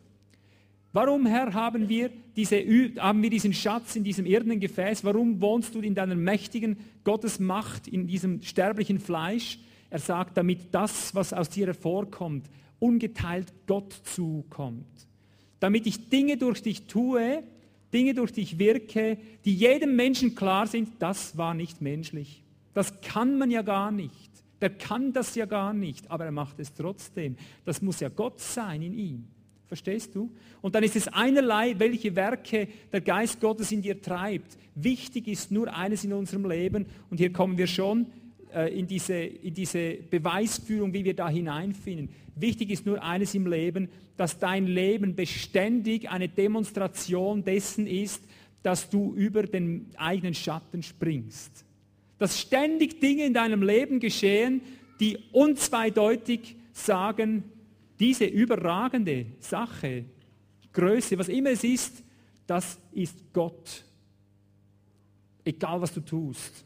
[1.00, 2.56] Warum, Herr, haben wir, diese,
[2.98, 5.04] haben wir diesen Schatz in diesem irdenen Gefäß?
[5.04, 9.60] Warum wohnst du in deiner mächtigen Gottesmacht, in diesem sterblichen Fleisch?
[9.90, 14.88] Er sagt, damit das, was aus dir hervorkommt, ungeteilt Gott zukommt.
[15.60, 17.44] Damit ich Dinge durch dich tue,
[17.92, 22.42] Dinge durch dich wirke, die jedem Menschen klar sind, das war nicht menschlich.
[22.74, 24.32] Das kann man ja gar nicht.
[24.60, 27.36] Der kann das ja gar nicht, aber er macht es trotzdem.
[27.64, 29.28] Das muss ja Gott sein in ihm.
[29.68, 30.30] Verstehst du?
[30.62, 34.56] Und dann ist es einerlei, welche Werke der Geist Gottes in dir treibt.
[34.74, 38.06] Wichtig ist nur eines in unserem Leben, und hier kommen wir schon
[38.54, 42.08] äh, in, diese, in diese Beweisführung, wie wir da hineinfinden.
[42.34, 48.22] Wichtig ist nur eines im Leben, dass dein Leben beständig eine Demonstration dessen ist,
[48.62, 51.64] dass du über den eigenen Schatten springst.
[52.18, 54.62] Dass ständig Dinge in deinem Leben geschehen,
[54.98, 57.44] die unzweideutig sagen,
[57.98, 60.04] diese überragende Sache,
[60.72, 62.04] Größe, was immer es ist,
[62.46, 63.84] das ist Gott.
[65.44, 66.64] Egal was du tust.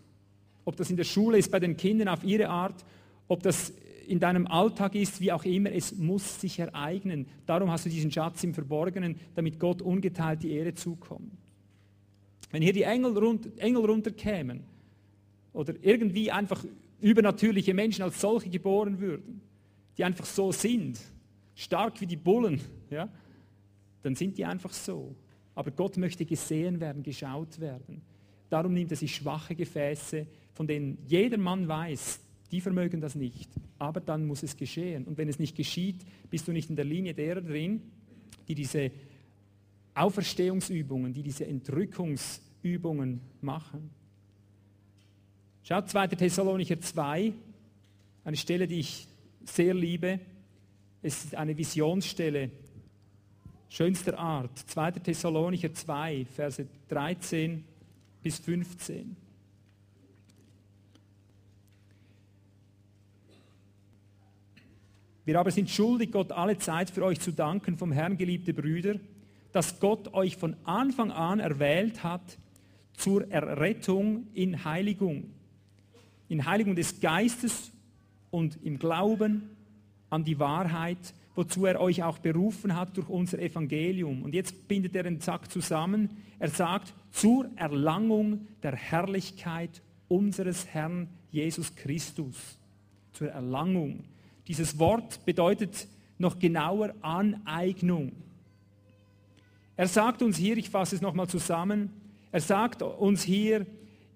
[0.65, 2.85] Ob das in der Schule ist, bei den Kindern auf ihre Art,
[3.29, 3.73] ob das
[4.07, 7.27] in deinem Alltag ist, wie auch immer, es muss sich ereignen.
[7.47, 11.33] Darum hast du diesen Schatz im Verborgenen, damit Gott ungeteilt die Ehre zukommt.
[12.51, 14.65] Wenn hier die Engel, rund, Engel runterkämen
[15.53, 16.63] oder irgendwie einfach
[17.01, 19.41] übernatürliche Menschen als solche geboren würden,
[19.97, 20.99] die einfach so sind,
[21.63, 23.09] stark wie die Bullen, ja,
[24.03, 25.15] dann sind die einfach so.
[25.55, 28.03] Aber Gott möchte gesehen werden, geschaut werden.
[28.49, 32.21] Darum nimmt er sich schwache Gefäße, von denen jeder Mann weiß,
[32.51, 33.51] die vermögen das nicht.
[33.79, 35.05] Aber dann muss es geschehen.
[35.05, 37.83] Und wenn es nicht geschieht, bist du nicht in der Linie derer drin,
[38.49, 38.91] die diese
[39.95, 43.91] Auferstehungsübungen, die diese Entrückungsübungen machen.
[45.63, 46.09] Schaut 2.
[46.09, 47.33] Thessalonicher 2,
[48.25, 49.07] eine Stelle, die ich
[49.45, 50.21] sehr liebe.
[51.05, 52.51] Es ist eine Visionsstelle
[53.69, 54.57] schönster Art.
[54.57, 54.93] 2.
[54.93, 57.65] Thessalonicher 2, Verse 13
[58.23, 59.17] bis 15.
[65.25, 69.01] Wir aber sind schuldig, Gott alle Zeit für euch zu danken, vom Herrn geliebte Brüder,
[69.51, 72.39] dass Gott euch von Anfang an erwählt hat
[72.97, 75.33] zur Errettung in Heiligung.
[76.29, 77.73] In Heiligung des Geistes
[78.31, 79.51] und im Glauben
[80.13, 84.23] an die Wahrheit, wozu er euch auch berufen hat durch unser Evangelium.
[84.23, 86.11] Und jetzt bindet er den Zack zusammen.
[86.39, 92.59] Er sagt, zur Erlangung der Herrlichkeit unseres Herrn Jesus Christus.
[93.15, 94.05] Zur Erlangung.
[94.47, 98.13] Dieses Wort bedeutet noch genauer Aneignung.
[99.77, 101.91] Er sagt uns hier, ich fasse es nochmal zusammen,
[102.31, 103.67] er sagt uns hier,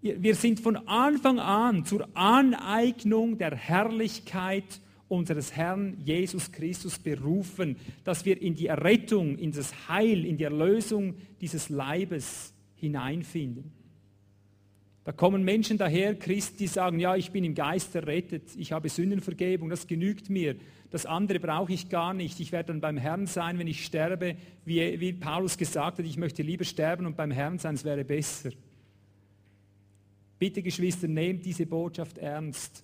[0.03, 8.25] wir sind von Anfang an zur Aneignung der Herrlichkeit unseres Herrn Jesus Christus berufen, dass
[8.25, 13.73] wir in die Errettung, in das Heil, in die Erlösung dieses Leibes hineinfinden.
[15.05, 18.89] Da kommen Menschen daher, Christen, die sagen, ja, ich bin im Geist errettet, ich habe
[18.89, 20.57] Sündenvergebung, das genügt mir,
[20.91, 24.35] das andere brauche ich gar nicht, ich werde dann beim Herrn sein, wenn ich sterbe,
[24.65, 28.05] wie, wie Paulus gesagt hat, ich möchte lieber sterben und beim Herrn sein, es wäre
[28.05, 28.51] besser.
[30.41, 32.83] Bitte Geschwister, nehmt diese Botschaft ernst.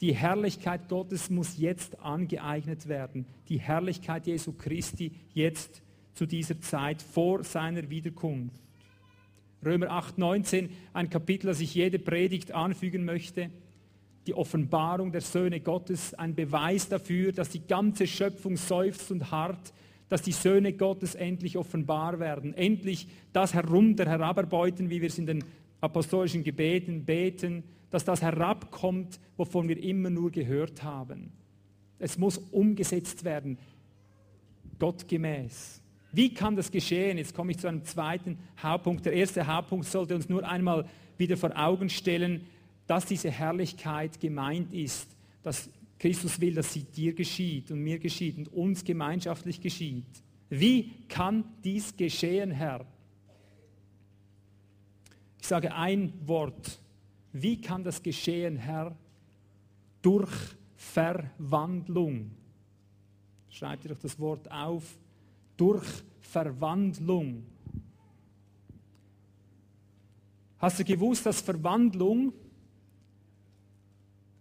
[0.00, 3.26] Die Herrlichkeit Gottes muss jetzt angeeignet werden.
[3.48, 5.82] Die Herrlichkeit Jesu Christi jetzt
[6.14, 8.60] zu dieser Zeit vor seiner Wiederkunft.
[9.64, 13.50] Römer 8, 19, ein Kapitel, das ich jede Predigt anfügen möchte.
[14.26, 19.72] Die Offenbarung der Söhne Gottes, ein Beweis dafür, dass die ganze Schöpfung seufzt und hart,
[20.08, 22.54] dass die Söhne Gottes endlich offenbar werden.
[22.54, 25.44] Endlich das herunter, herabarbeuten, wie wir es in den
[25.80, 31.30] apostolischen Gebeten beten, dass das herabkommt, wovon wir immer nur gehört haben.
[32.00, 33.56] Es muss umgesetzt werden,
[34.80, 35.80] gottgemäß.
[36.10, 37.18] Wie kann das geschehen?
[37.18, 39.06] Jetzt komme ich zu einem zweiten Hauptpunkt.
[39.06, 42.44] Der erste Hauptpunkt sollte uns nur einmal wieder vor Augen stellen,
[42.88, 45.06] dass diese Herrlichkeit gemeint ist,
[45.44, 50.04] dass Christus will, dass sie dir geschieht und mir geschieht und uns gemeinschaftlich geschieht.
[50.50, 52.84] Wie kann dies geschehen, Herr?
[55.40, 56.80] Ich sage ein Wort,
[57.34, 58.96] wie kann das geschehen, Herr?
[60.02, 60.30] Durch
[60.76, 62.30] Verwandlung.
[63.48, 64.84] Schreibt ihr doch das Wort auf.
[65.56, 65.84] Durch
[66.20, 67.44] Verwandlung.
[70.58, 72.32] Hast du gewusst, dass Verwandlung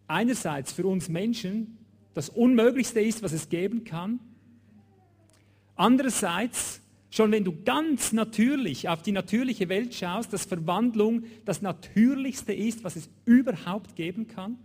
[0.06, 1.80] einerseits für uns Menschen
[2.14, 4.20] das Unmöglichste ist, was es geben kann?
[5.76, 6.80] Andererseits,
[7.14, 12.84] schon wenn du ganz natürlich auf die natürliche Welt schaust, dass Verwandlung das Natürlichste ist,
[12.84, 14.58] was es überhaupt geben kann?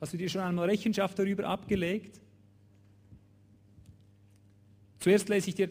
[0.00, 2.20] Hast du dir schon einmal Rechenschaft darüber abgelegt?
[5.00, 5.68] Zuerst lese ich dir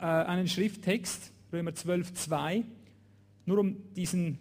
[0.00, 2.64] äh, einen Schrifttext, Römer 12, 2,
[3.46, 4.38] nur um diesen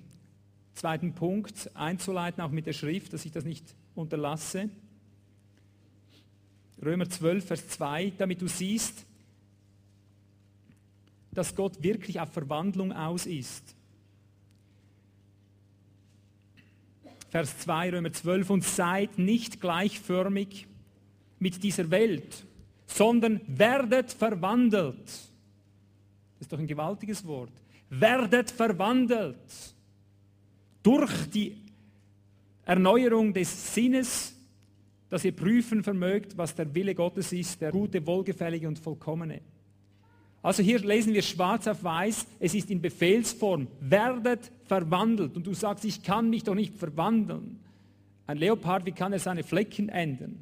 [0.73, 4.71] zweiten Punkt einzuleiten, auch mit der Schrift, dass ich das nicht unterlasse.
[6.84, 9.06] Römer 12, Vers 2, damit du siehst,
[11.34, 13.76] dass Gott wirklich auf Verwandlung aus ist.
[17.30, 20.67] Vers 2, Römer 12, und seid nicht gleichförmig
[21.39, 22.46] mit dieser Welt,
[22.86, 25.06] sondern werdet verwandelt.
[25.06, 27.54] Das ist doch ein gewaltiges Wort.
[27.89, 29.38] Werdet verwandelt
[30.84, 31.58] durch die
[32.65, 34.36] Erneuerung des Sinnes,
[35.10, 39.41] dass ihr prüfen vermögt, was der Wille Gottes ist, der gute, wohlgefällige und vollkommene.
[40.43, 45.36] Also hier lesen wir schwarz auf weiß, es ist in Befehlsform, werdet verwandelt.
[45.36, 47.60] Und du sagst, ich kann mich doch nicht verwandeln.
[48.25, 50.41] Ein Leopard, wie kann er seine Flecken ändern?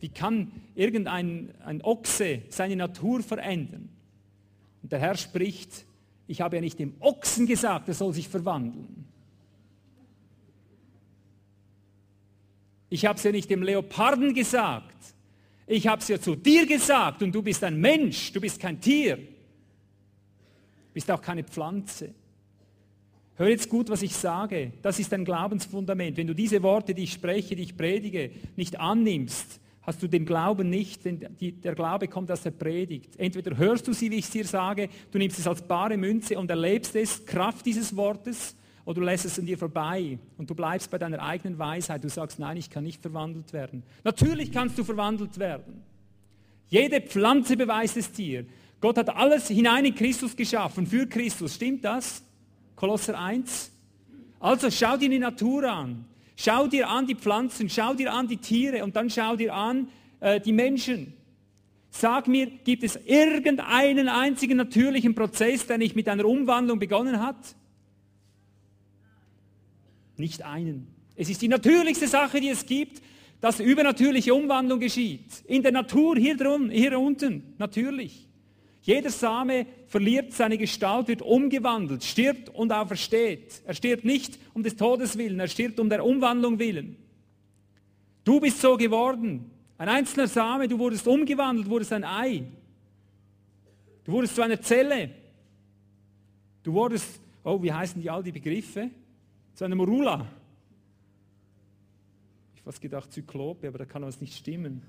[0.00, 3.88] Wie kann irgendein ein Ochse seine Natur verändern?
[4.82, 5.84] Und der Herr spricht,
[6.26, 9.06] ich habe ja nicht dem Ochsen gesagt, er soll sich verwandeln.
[12.90, 15.14] Ich habe es ja nicht dem Leoparden gesagt.
[15.70, 18.80] Ich habe es ja zu dir gesagt und du bist ein Mensch, du bist kein
[18.80, 19.16] Tier.
[19.16, 19.22] Du
[20.94, 22.14] bist auch keine Pflanze.
[23.36, 24.72] Hör jetzt gut, was ich sage.
[24.80, 26.16] Das ist ein Glaubensfundament.
[26.16, 30.24] Wenn du diese Worte, die ich spreche, die ich predige, nicht annimmst, hast du den
[30.24, 33.16] Glauben nicht, denn der Glaube kommt aus der Predigt.
[33.18, 36.38] Entweder hörst du sie, wie ich es dir sage, du nimmst es als bare Münze
[36.38, 38.56] und erlebst es, Kraft dieses Wortes,
[38.88, 42.02] oder du lässt es an dir vorbei und du bleibst bei deiner eigenen Weisheit.
[42.02, 43.82] Du sagst, nein, ich kann nicht verwandelt werden.
[44.02, 45.82] Natürlich kannst du verwandelt werden.
[46.70, 48.46] Jede Pflanze beweist es dir.
[48.80, 51.56] Gott hat alles hinein in Christus geschaffen, für Christus.
[51.56, 52.24] Stimmt das?
[52.76, 53.70] Kolosser 1.
[54.40, 56.06] Also schau dir die Natur an.
[56.34, 59.88] Schau dir an die Pflanzen, schau dir an die Tiere und dann schau dir an
[60.20, 61.12] äh, die Menschen.
[61.90, 67.54] Sag mir, gibt es irgendeinen einzigen natürlichen Prozess, der nicht mit einer Umwandlung begonnen hat?
[70.18, 70.88] Nicht einen.
[71.16, 73.02] Es ist die natürlichste Sache, die es gibt,
[73.40, 75.44] dass übernatürliche Umwandlung geschieht.
[75.46, 78.28] In der Natur, hier, drum, hier unten, natürlich.
[78.82, 83.62] Jeder Same verliert seine Gestalt, wird umgewandelt, stirbt und aufersteht.
[83.66, 86.96] Er stirbt nicht um des Todes willen, er stirbt um der Umwandlung willen.
[88.24, 89.50] Du bist so geworden.
[89.76, 92.44] Ein einzelner Same, du wurdest umgewandelt, wurdest ein Ei.
[94.04, 95.10] Du wurdest zu einer Zelle.
[96.62, 98.90] Du wurdest, oh, wie heißen die all die Begriffe?
[99.58, 100.24] Zu einem Rula.
[102.54, 104.82] Ich habe fast gedacht Zyklope, aber da kann was nicht stimmen.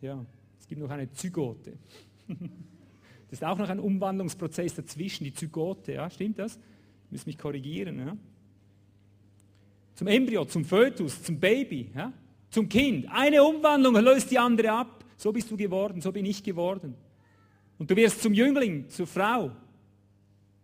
[0.00, 0.24] Ja,
[0.58, 1.74] es gibt noch eine Zygote.
[3.28, 6.58] Das ist auch noch ein Umwandlungsprozess dazwischen, die Zygote, ja, stimmt das?
[7.06, 7.98] Ich muss mich korrigieren.
[7.98, 8.14] Ja?
[9.94, 12.12] Zum Embryo, zum Fötus, zum Baby, ja?
[12.50, 13.06] zum Kind.
[13.10, 15.02] Eine Umwandlung löst die andere ab.
[15.16, 16.94] So bist du geworden, so bin ich geworden.
[17.78, 19.52] Und du wirst zum Jüngling, zur Frau,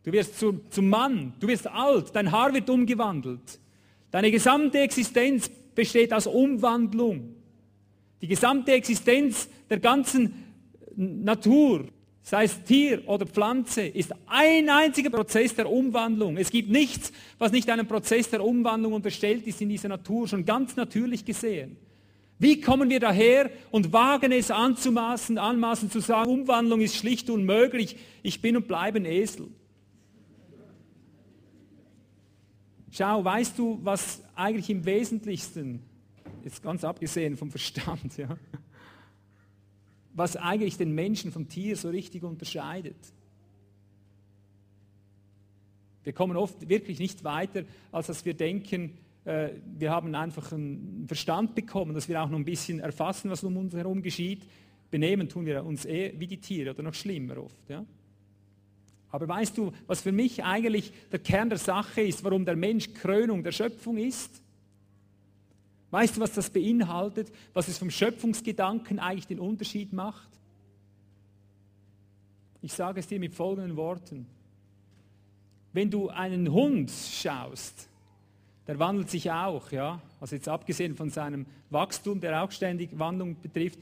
[0.09, 3.61] Du wirst zum, zum Mann, du wirst alt, dein Haar wird umgewandelt.
[4.11, 7.35] Deine gesamte Existenz besteht aus Umwandlung.
[8.23, 10.33] Die gesamte Existenz der ganzen
[10.97, 11.89] Natur,
[12.23, 16.39] sei es Tier oder Pflanze, ist ein einziger Prozess der Umwandlung.
[16.39, 20.47] Es gibt nichts, was nicht einem Prozess der Umwandlung unterstellt ist in dieser Natur, schon
[20.47, 21.77] ganz natürlich gesehen.
[22.39, 27.97] Wie kommen wir daher und wagen es anzumaßen, anmaßen zu sagen, Umwandlung ist schlicht unmöglich,
[28.23, 29.49] ich bin und bleibe ein Esel.
[32.99, 35.85] Schau, weißt du, was eigentlich im Wesentlichsten,
[36.43, 38.37] jetzt ganz abgesehen vom Verstand, ja,
[40.15, 42.97] was eigentlich den Menschen vom Tier so richtig unterscheidet?
[46.03, 51.05] Wir kommen oft wirklich nicht weiter, als dass wir denken, äh, wir haben einfach einen
[51.07, 54.43] Verstand bekommen, dass wir auch noch ein bisschen erfassen, was um uns herum geschieht.
[54.91, 57.71] Benehmen tun wir uns eh wie die Tiere oder noch schlimmer oft.
[57.71, 57.85] Ja?
[59.11, 62.93] Aber weißt du, was für mich eigentlich der Kern der Sache ist, warum der Mensch
[62.93, 64.43] Krönung der Schöpfung ist?
[65.91, 70.29] Weißt du, was das beinhaltet, was es vom Schöpfungsgedanken eigentlich den Unterschied macht?
[72.61, 74.27] Ich sage es dir mit folgenden Worten.
[75.73, 77.89] Wenn du einen Hund schaust,
[78.67, 80.03] der wandelt sich auch, ja.
[80.21, 83.79] Also jetzt abgesehen von seinem Wachstum, der auch ständig Wandlung betrifft.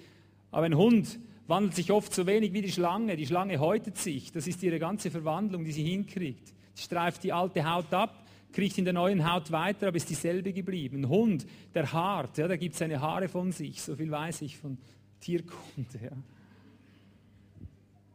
[0.53, 3.17] Aber ein Hund wandelt sich oft so wenig wie die Schlange.
[3.17, 4.33] Die Schlange häutet sich.
[4.33, 6.53] Das ist ihre ganze Verwandlung, die sie hinkriegt.
[6.75, 10.53] Sie streift die alte Haut ab, kriegt in der neuen Haut weiter, aber ist dieselbe
[10.53, 11.03] geblieben.
[11.03, 13.81] Ein Hund, der hart, ja, der gibt seine Haare von sich.
[13.83, 14.79] So viel weiß ich von
[15.21, 15.99] Tierkunde.
[16.03, 16.11] Ja.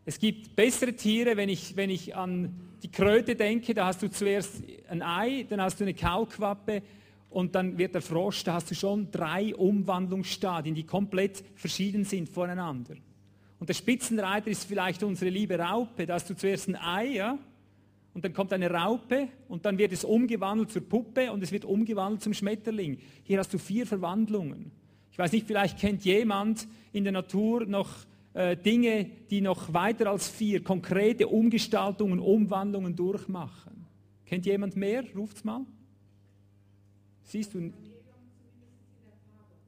[0.04, 4.10] Es gibt bessere Tiere, wenn ich, wenn ich an die Kröte denke, da hast du
[4.10, 6.82] zuerst ein Ei, dann hast du eine Kaulquappe
[7.30, 12.30] und dann wird der Frosch, da hast du schon drei Umwandlungsstadien, die komplett verschieden sind
[12.30, 12.96] voneinander.
[13.62, 17.38] Und der Spitzenreiter ist vielleicht unsere liebe Raupe, da hast du zuerst ein Ei, ja,
[18.12, 21.66] und dann kommt eine Raupe und dann wird es umgewandelt zur Puppe und es wird
[21.66, 22.98] umgewandelt zum Schmetterling.
[23.22, 24.72] Hier hast du vier Verwandlungen.
[25.12, 27.92] Ich weiß nicht, vielleicht kennt jemand in der Natur noch
[28.34, 33.86] äh, Dinge, die noch weiter als vier konkrete Umgestaltungen, Umwandlungen durchmachen.
[34.26, 35.04] Kennt jemand mehr?
[35.16, 35.68] Ruft's mal.
[37.26, 37.72] Siehst du?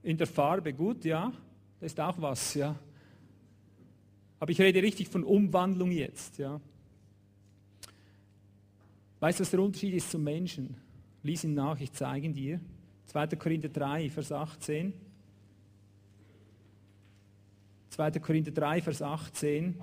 [0.02, 1.32] In der Farbe, gut, ja.
[1.80, 2.76] Das ist auch was, ja.
[4.44, 6.60] Aber ich rede richtig von Umwandlung jetzt, ja.
[9.22, 10.76] Weißt du, was der Unterschied ist zum Menschen?
[11.24, 12.60] Lies ihn nach, ich zeige ihn dir.
[13.06, 13.28] 2.
[13.38, 14.94] Korinther 3, Vers 18.
[17.92, 18.12] 2.
[18.20, 19.80] Korinther 3, Vers 18.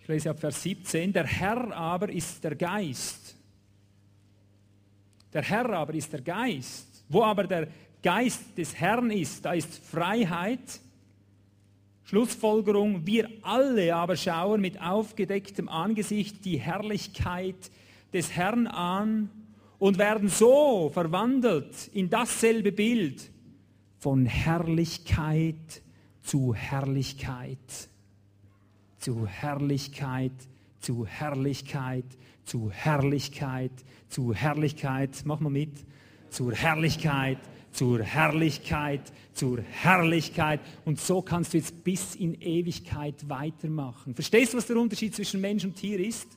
[0.00, 1.12] Ich lese ab Vers 17.
[1.12, 3.36] Der Herr aber ist der Geist.
[5.32, 7.04] Der Herr aber ist der Geist.
[7.08, 7.68] Wo aber der
[8.02, 10.80] Geist des Herrn ist, da ist Freiheit.
[12.04, 17.70] Schlussfolgerung, wir alle aber schauen mit aufgedecktem Angesicht die Herrlichkeit
[18.12, 19.30] des Herrn an
[19.78, 23.30] und werden so verwandelt in dasselbe Bild
[23.98, 25.82] von Herrlichkeit
[26.22, 27.58] zu Herrlichkeit,
[28.98, 30.32] zu Herrlichkeit,
[30.80, 32.04] zu Herrlichkeit,
[32.44, 33.72] zu Herrlichkeit,
[34.08, 35.84] zu Herrlichkeit, mach mal mit,
[36.30, 37.38] zur Herrlichkeit,
[37.72, 40.60] zur Herrlichkeit, zur Herrlichkeit.
[40.84, 44.14] Und so kannst du jetzt bis in Ewigkeit weitermachen.
[44.14, 46.28] Verstehst du, was der Unterschied zwischen Mensch und Tier ist?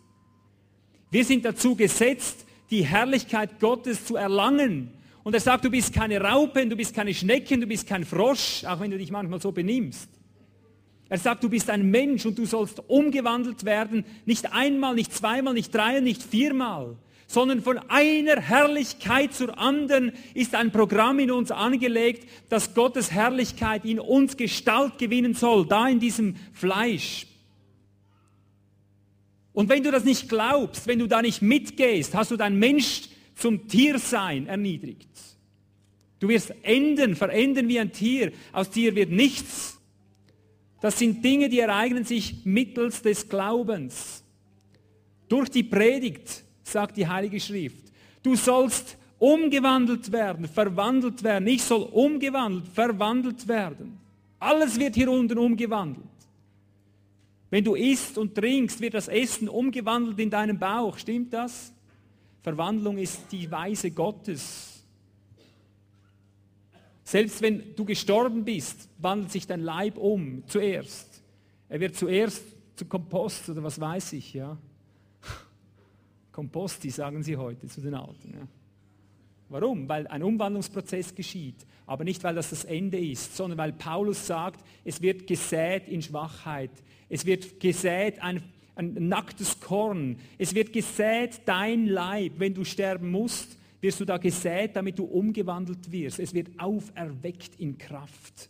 [1.12, 4.92] Wir sind dazu gesetzt, die Herrlichkeit Gottes zu erlangen.
[5.24, 8.66] Und er sagt, du bist keine Raupen, du bist keine Schnecken, du bist kein Frosch,
[8.66, 10.10] auch wenn du dich manchmal so benimmst.
[11.10, 15.54] Er sagt, du bist ein Mensch und du sollst umgewandelt werden, nicht einmal, nicht zweimal,
[15.54, 16.98] nicht dreimal, nicht viermal,
[17.34, 23.86] sondern von einer Herrlichkeit zur anderen ist ein Programm in uns angelegt, dass Gottes Herrlichkeit
[23.86, 27.26] in uns Gestalt gewinnen soll, da in diesem Fleisch.
[29.52, 33.10] Und wenn du das nicht glaubst, wenn du da nicht mitgehst, hast du dein Mensch
[33.34, 35.10] zum Tiersein erniedrigt.
[36.20, 38.32] Du wirst enden, verenden wie ein Tier.
[38.52, 39.80] Aus dir wird nichts.
[40.82, 44.24] Das sind Dinge, die ereignen sich mittels des Glaubens.
[45.30, 47.92] Durch die Predigt, sagt die Heilige Schrift.
[48.22, 51.48] Du sollst umgewandelt werden, verwandelt werden.
[51.48, 54.00] Ich soll umgewandelt, verwandelt werden.
[54.40, 56.06] Alles wird hier unten umgewandelt.
[57.50, 60.98] Wenn du isst und trinkst, wird das Essen umgewandelt in deinem Bauch.
[60.98, 61.72] Stimmt das?
[62.42, 64.84] Verwandlung ist die Weise Gottes.
[67.04, 71.22] Selbst wenn du gestorben bist, wandelt sich dein Leib um zuerst.
[71.70, 72.44] Er wird zuerst
[72.76, 74.58] zu Kompost oder was weiß ich, ja.
[76.34, 78.34] Komposti sagen sie heute zu den Alten.
[78.34, 78.48] Ja.
[79.48, 79.88] Warum?
[79.88, 84.66] Weil ein Umwandlungsprozess geschieht, aber nicht weil das das Ende ist, sondern weil Paulus sagt,
[84.84, 86.72] es wird gesät in Schwachheit,
[87.08, 88.44] es wird gesät ein
[88.76, 90.18] ein nacktes Korn.
[90.38, 95.04] Es wird gesät, dein Leib, wenn du sterben musst, wirst du da gesät, damit du
[95.04, 96.20] umgewandelt wirst.
[96.20, 98.50] Es wird auferweckt in Kraft.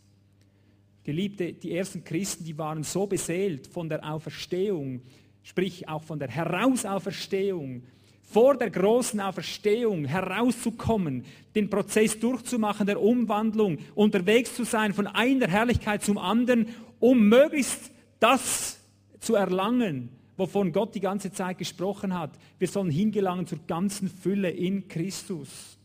[1.03, 5.01] Geliebte, die ersten Christen, die waren so beseelt von der Auferstehung,
[5.43, 7.83] sprich auch von der Herausauferstehung,
[8.23, 11.23] vor der großen Auferstehung herauszukommen,
[11.53, 16.67] den Prozess durchzumachen der Umwandlung, unterwegs zu sein von einer Herrlichkeit zum anderen,
[16.99, 18.79] um möglichst das
[19.19, 22.31] zu erlangen, wovon Gott die ganze Zeit gesprochen hat.
[22.57, 25.77] Wir sollen hingelangen zur ganzen Fülle in Christus.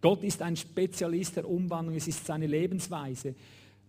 [0.00, 3.34] Gott ist ein Spezialist der Umwandlung, es ist seine Lebensweise.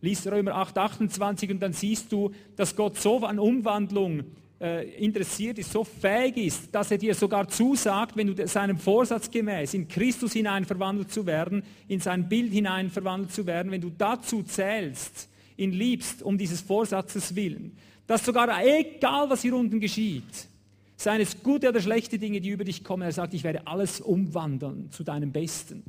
[0.02, 4.24] Lies Römer 8, 28 und dann siehst du, dass Gott so an Umwandlung
[4.62, 9.30] äh, interessiert ist, so fähig ist, dass er dir sogar zusagt, wenn du seinem Vorsatz
[9.30, 13.82] gemäß in Christus hinein verwandelt zu werden, in sein Bild hinein verwandelt zu werden, wenn
[13.82, 17.76] du dazu zählst, ihn liebst, um dieses Vorsatzes willen,
[18.08, 20.47] dass sogar egal, was hier unten geschieht,
[20.95, 24.02] seien es gute oder schlechte Dinge, die über dich kommen, er sagt, ich werde alles
[24.02, 25.84] umwandeln zu deinem Besten.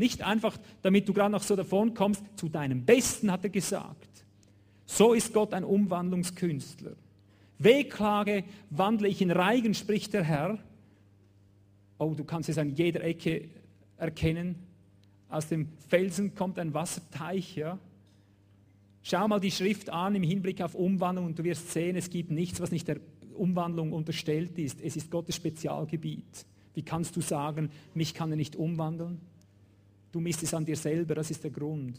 [0.00, 4.24] Nicht einfach, damit du gerade noch so davon kommst, zu deinem Besten hat er gesagt.
[4.86, 6.92] So ist Gott ein Umwandlungskünstler.
[7.58, 10.58] Wehklage wandle ich in Reigen, spricht der Herr.
[11.98, 13.50] Oh, du kannst es an jeder Ecke
[13.98, 14.54] erkennen.
[15.28, 17.56] Aus dem Felsen kommt ein Wasserteich.
[17.56, 17.78] Ja?
[19.02, 22.30] Schau mal die Schrift an im Hinblick auf Umwandlung und du wirst sehen, es gibt
[22.30, 23.00] nichts, was nicht der
[23.34, 24.80] Umwandlung unterstellt ist.
[24.80, 26.46] Es ist Gottes Spezialgebiet.
[26.72, 29.20] Wie kannst du sagen, mich kann er nicht umwandeln?
[30.12, 31.96] Du misst es an dir selber, das ist der Grund.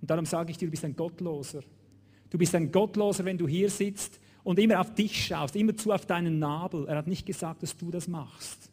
[0.00, 1.62] Und darum sage ich dir, du bist ein Gottloser.
[2.28, 5.92] Du bist ein Gottloser, wenn du hier sitzt und immer auf dich schaust, immer zu
[5.92, 6.86] auf deinen Nabel.
[6.86, 8.70] Er hat nicht gesagt, dass du das machst.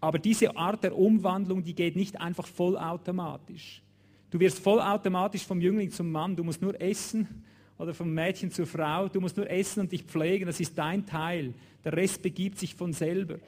[0.00, 3.82] Aber diese Art der Umwandlung, die geht nicht einfach vollautomatisch.
[4.30, 6.36] Du wirst vollautomatisch vom Jüngling zum Mann.
[6.36, 7.44] Du musst nur essen
[7.78, 9.08] oder vom Mädchen zur Frau.
[9.08, 10.46] Du musst nur essen und dich pflegen.
[10.46, 11.54] Das ist dein Teil.
[11.84, 13.38] Der Rest begibt sich von selber.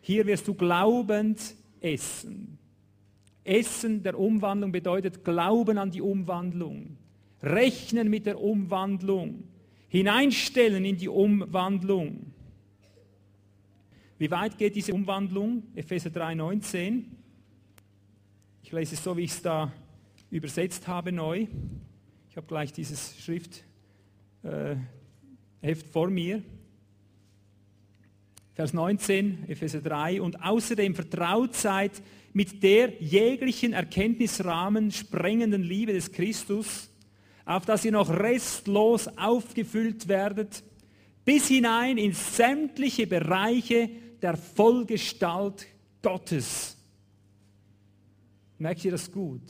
[0.00, 1.40] Hier wirst du glaubend
[1.80, 2.58] essen.
[3.48, 6.96] Essen der Umwandlung bedeutet Glauben an die Umwandlung,
[7.42, 9.44] rechnen mit der Umwandlung,
[9.88, 12.32] hineinstellen in die Umwandlung.
[14.18, 15.62] Wie weit geht diese Umwandlung?
[15.74, 17.04] Epheser 3,19.
[18.62, 19.72] Ich lese es so, wie ich es da
[20.30, 21.46] übersetzt habe neu.
[22.28, 23.64] Ich habe gleich dieses Schriftheft
[24.42, 26.42] äh, vor mir.
[28.54, 30.20] Vers 19, Epheser 3.
[30.20, 32.02] Und außerdem vertraut seid
[32.32, 36.90] mit der jeglichen Erkenntnisrahmen sprengenden Liebe des Christus,
[37.44, 40.62] auf dass ihr noch restlos aufgefüllt werdet,
[41.24, 45.66] bis hinein in sämtliche Bereiche der Vollgestalt
[46.02, 46.76] Gottes.
[48.58, 49.42] Merkt ihr das gut?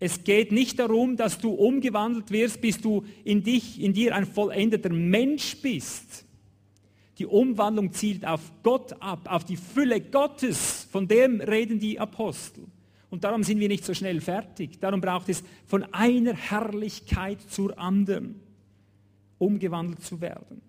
[0.00, 4.26] Es geht nicht darum, dass du umgewandelt wirst, bis du in, dich, in dir ein
[4.26, 6.24] vollendeter Mensch bist.
[7.18, 10.88] Die Umwandlung zielt auf Gott ab, auf die Fülle Gottes.
[10.90, 12.64] Von dem reden die Apostel.
[13.10, 14.80] Und darum sind wir nicht so schnell fertig.
[14.80, 18.40] Darum braucht es von einer Herrlichkeit zur anderen,
[19.38, 20.62] umgewandelt zu werden.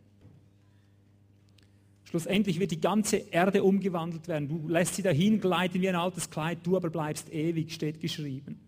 [2.04, 4.50] Schlussendlich wird die ganze Erde umgewandelt werden.
[4.50, 8.60] Du lässt sie dahin gleiten wie ein altes Kleid, du aber bleibst ewig, steht geschrieben.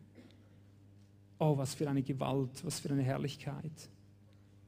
[1.38, 3.90] Oh, was für eine Gewalt, was für eine Herrlichkeit.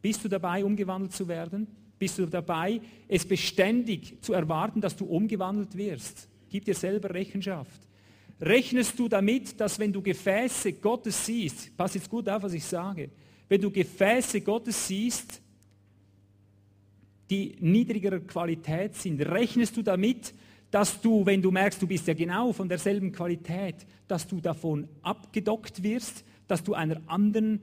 [0.02, 1.66] Bist du dabei, umgewandelt zu werden?
[2.00, 6.28] Bist du dabei, es beständig zu erwarten, dass du umgewandelt wirst?
[6.50, 7.82] Gib dir selber Rechenschaft.
[8.40, 12.64] Rechnest du damit, dass wenn du Gefäße Gottes siehst, pass jetzt gut auf, was ich
[12.64, 13.10] sage,
[13.50, 15.42] wenn du Gefäße Gottes siehst,
[17.30, 20.34] die niedrigerer Qualität sind, rechnest du damit,
[20.70, 23.76] dass du, wenn du merkst, du bist ja genau von derselben Qualität,
[24.08, 27.62] dass du davon abgedockt wirst, dass du einer anderen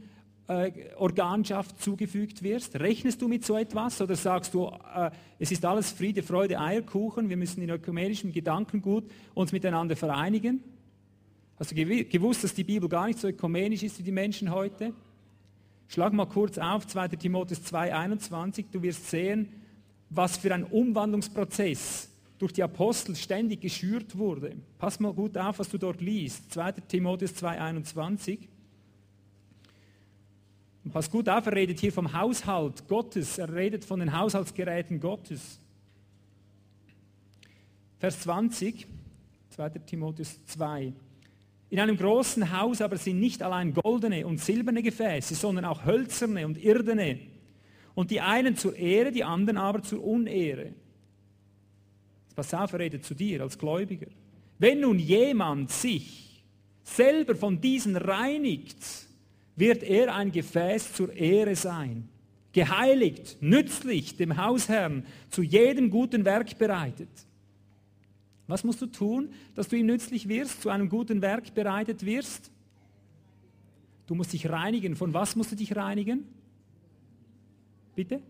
[0.49, 2.78] äh, Organschaft zugefügt wirst?
[2.78, 7.28] Rechnest du mit so etwas oder sagst du, äh, es ist alles Friede, Freude, Eierkuchen,
[7.28, 10.62] wir müssen in ökumenischem Gedankengut uns miteinander vereinigen?
[11.57, 14.92] Hast du gewusst, dass die Bibel gar nicht so ökumenisch ist wie die Menschen heute?
[15.86, 17.09] Schlag mal kurz auf, 2.
[17.09, 19.49] Timotheus 2,21, du wirst sehen,
[20.11, 24.57] was für ein Umwandlungsprozess durch die Apostel ständig geschürt wurde.
[24.78, 26.53] Pass mal gut auf, was du dort liest.
[26.53, 26.72] 2.
[26.72, 28.38] Timotheus 2,21.
[30.93, 35.59] Pass gut auf, er redet hier vom Haushalt Gottes, er redet von den Haushaltsgeräten Gottes.
[37.99, 38.87] Vers 20,
[39.51, 39.68] 2.
[39.87, 40.93] Timotheus 2.
[41.70, 46.45] In einem großen Haus aber sind nicht allein goldene und silberne Gefäße, sondern auch hölzerne
[46.47, 47.18] und irdene.
[47.95, 50.74] Und die einen zur Ehre, die anderen aber zur Unehre.
[52.37, 54.09] Pass auf, er redet zu dir als Gläubiger.
[54.59, 56.45] Wenn nun jemand sich
[56.82, 58.76] selber von diesen reinigt,
[59.57, 62.09] wird er ein Gefäß zur Ehre sein,
[62.52, 67.09] geheiligt, nützlich dem Hausherrn, zu jedem guten Werk bereitet.
[68.46, 72.50] Was musst du tun, dass du ihm nützlich wirst, zu einem guten Werk bereitet wirst?
[74.07, 74.96] Du musst dich reinigen.
[74.96, 76.26] Von was musst du dich reinigen?
[77.94, 78.20] Bitte?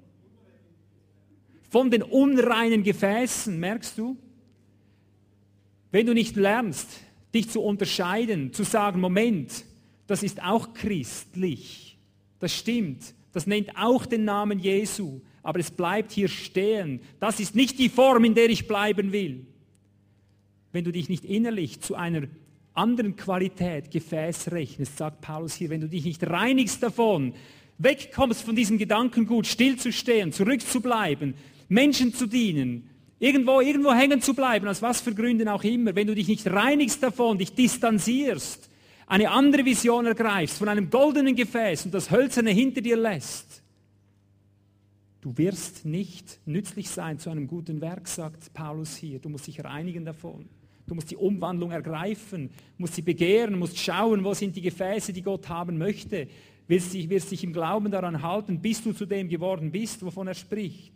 [1.70, 4.16] Von den unreinen Gefäßen, merkst du?
[5.90, 7.00] Wenn du nicht lernst,
[7.34, 9.64] dich zu unterscheiden, zu sagen, Moment,
[10.06, 11.96] das ist auch christlich.
[12.38, 13.14] Das stimmt.
[13.32, 15.20] Das nennt auch den Namen Jesu.
[15.42, 17.00] Aber es bleibt hier stehen.
[17.20, 19.46] Das ist nicht die Form, in der ich bleiben will.
[20.72, 22.22] Wenn du dich nicht innerlich zu einer
[22.74, 27.34] anderen Qualität Gefäß rechnest, sagt Paulus hier, wenn du dich nicht reinigst davon,
[27.78, 31.34] wegkommst von diesem Gedankengut, stillzustehen, zurückzubleiben,
[31.68, 36.06] Menschen zu dienen, irgendwo, irgendwo hängen zu bleiben, aus was für Gründen auch immer, wenn
[36.06, 38.68] du dich nicht reinigst davon, dich distanzierst,
[39.06, 43.62] eine andere Vision ergreifst von einem goldenen Gefäß und das hölzerne hinter dir lässt,
[45.20, 49.18] du wirst nicht nützlich sein zu einem guten Werk, sagt Paulus hier.
[49.18, 50.48] Du musst dich reinigen davon.
[50.86, 55.22] Du musst die Umwandlung ergreifen, musst sie begehren, musst schauen, wo sind die Gefäße, die
[55.22, 56.28] Gott haben möchte.
[56.66, 60.28] Wirst dich, wirst dich im Glauben daran halten, bis du zu dem geworden bist, wovon
[60.28, 60.92] er spricht.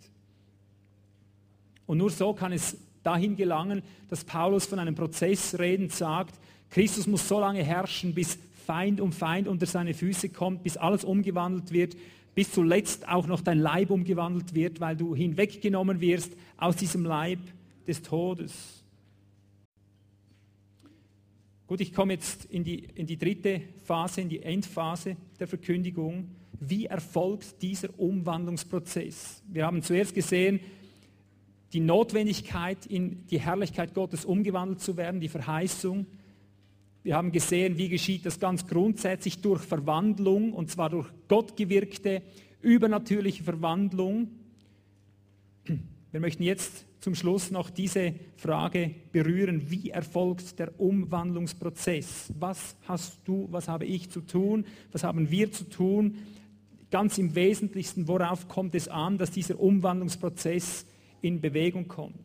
[1.86, 6.38] Und nur so kann es dahin gelangen, dass Paulus von einem Prozess redend sagt,
[6.70, 11.02] Christus muss so lange herrschen, bis Feind um Feind unter seine Füße kommt, bis alles
[11.04, 11.96] umgewandelt wird,
[12.34, 17.40] bis zuletzt auch noch dein Leib umgewandelt wird, weil du hinweggenommen wirst aus diesem Leib
[17.86, 18.84] des Todes.
[21.66, 26.28] Gut, ich komme jetzt in die, in die dritte Phase, in die Endphase der Verkündigung.
[26.60, 29.42] Wie erfolgt dieser Umwandlungsprozess?
[29.48, 30.60] Wir haben zuerst gesehen,
[31.72, 36.06] die Notwendigkeit, in die Herrlichkeit Gottes umgewandelt zu werden, die Verheißung.
[37.08, 42.20] Wir haben gesehen, wie geschieht das ganz grundsätzlich durch Verwandlung, und zwar durch gottgewirkte,
[42.60, 44.28] übernatürliche Verwandlung.
[46.12, 49.70] Wir möchten jetzt zum Schluss noch diese Frage berühren.
[49.70, 52.30] Wie erfolgt der Umwandlungsprozess?
[52.38, 54.66] Was hast du, was habe ich zu tun?
[54.92, 56.16] Was haben wir zu tun?
[56.90, 60.84] Ganz im Wesentlichsten, worauf kommt es an, dass dieser Umwandlungsprozess
[61.22, 62.16] in Bewegung kommt?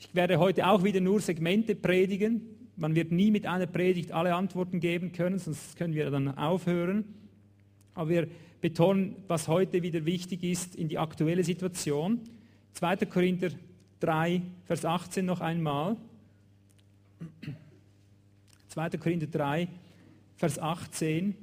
[0.00, 2.59] Ich werde heute auch wieder nur Segmente predigen.
[2.80, 7.04] Man wird nie mit einer Predigt alle Antworten geben können, sonst können wir dann aufhören.
[7.94, 8.28] Aber wir
[8.62, 12.22] betonen, was heute wieder wichtig ist in die aktuelle Situation.
[12.72, 12.96] 2.
[13.04, 13.50] Korinther
[14.00, 15.98] 3, Vers 18 noch einmal.
[18.68, 18.88] 2.
[18.96, 19.68] Korinther 3,
[20.36, 21.34] Vers 18.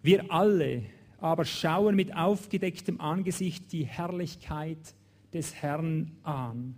[0.00, 0.84] Wir alle
[1.20, 4.94] aber schauen mit aufgedecktem Angesicht die Herrlichkeit
[5.34, 6.76] des Herrn an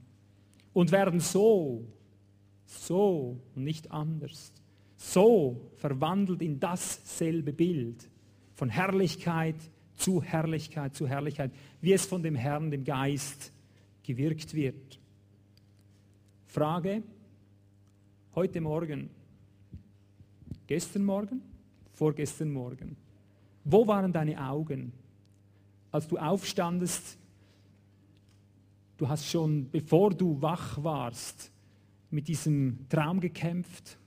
[0.76, 1.86] und werden so,
[2.66, 4.52] so und nicht anders,
[4.98, 8.06] so verwandelt in dasselbe Bild
[8.52, 9.56] von Herrlichkeit
[9.94, 11.50] zu Herrlichkeit zu Herrlichkeit,
[11.80, 13.54] wie es von dem Herrn, dem Geist,
[14.02, 14.98] gewirkt wird.
[16.44, 17.02] Frage,
[18.34, 19.08] heute Morgen,
[20.66, 21.40] gestern Morgen,
[21.94, 22.98] vorgestern Morgen,
[23.64, 24.92] wo waren deine Augen,
[25.90, 27.16] als du aufstandest
[28.96, 31.52] Du hast schon, bevor du wach warst,
[32.10, 33.98] mit diesem Traum gekämpft.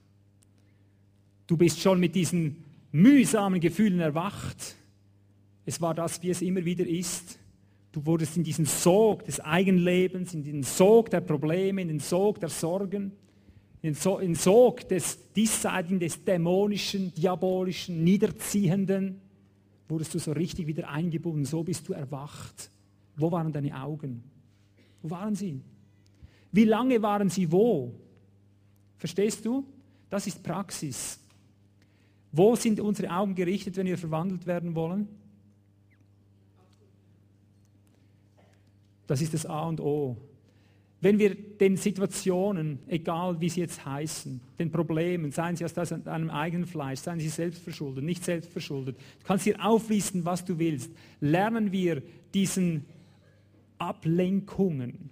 [1.46, 4.76] Du bist schon mit diesen mühsamen Gefühlen erwacht.
[5.64, 7.38] Es war das, wie es immer wieder ist.
[7.92, 12.40] Du wurdest in diesen Sog des Eigenlebens, in den Sog der Probleme, in den Sog
[12.40, 13.12] der Sorgen,
[13.82, 19.20] in den Sog des Diesseitigen, des Dämonischen, Diabolischen, Niederziehenden,
[19.88, 21.44] wurdest du so richtig wieder eingebunden.
[21.44, 22.70] So bist du erwacht.
[23.16, 24.22] Wo waren deine Augen?
[25.02, 25.60] Wo waren sie?
[26.52, 27.94] Wie lange waren sie wo?
[28.98, 29.64] Verstehst du?
[30.08, 31.18] Das ist Praxis.
[32.32, 35.08] Wo sind unsere Augen gerichtet, wenn wir verwandelt werden wollen?
[39.06, 40.16] Das ist das A und O.
[41.00, 46.28] Wenn wir den Situationen, egal wie sie jetzt heißen, den Problemen, seien sie aus einem
[46.28, 50.90] eigenen Fleisch, seien sie selbstverschuldet, nicht selbstverschuldet, du kannst hier auflisten, was du willst,
[51.20, 52.02] lernen wir
[52.34, 52.84] diesen
[53.80, 55.10] Ablenkungen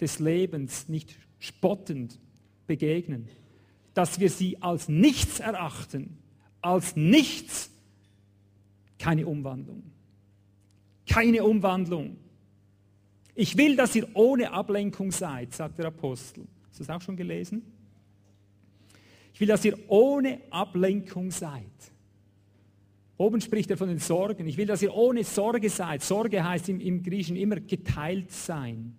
[0.00, 2.18] des Lebens nicht spottend
[2.66, 3.28] begegnen,
[3.92, 6.16] dass wir sie als nichts erachten,
[6.60, 7.70] als nichts,
[8.98, 9.82] keine Umwandlung.
[11.08, 12.16] Keine Umwandlung.
[13.34, 16.46] Ich will, dass ihr ohne Ablenkung seid, sagt der Apostel.
[16.68, 17.62] Hast du das auch schon gelesen?
[19.34, 21.62] Ich will, dass ihr ohne Ablenkung seid.
[23.18, 24.46] Oben spricht er von den Sorgen.
[24.46, 26.02] Ich will, dass ihr ohne Sorge seid.
[26.02, 28.94] Sorge heißt im, im Griechischen immer geteilt sein.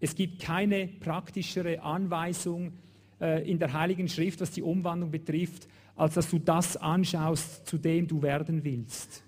[0.00, 2.72] Es gibt keine praktischere Anweisung
[3.20, 7.78] äh, in der Heiligen Schrift, was die Umwandlung betrifft, als dass du das anschaust, zu
[7.78, 9.22] dem du werden willst.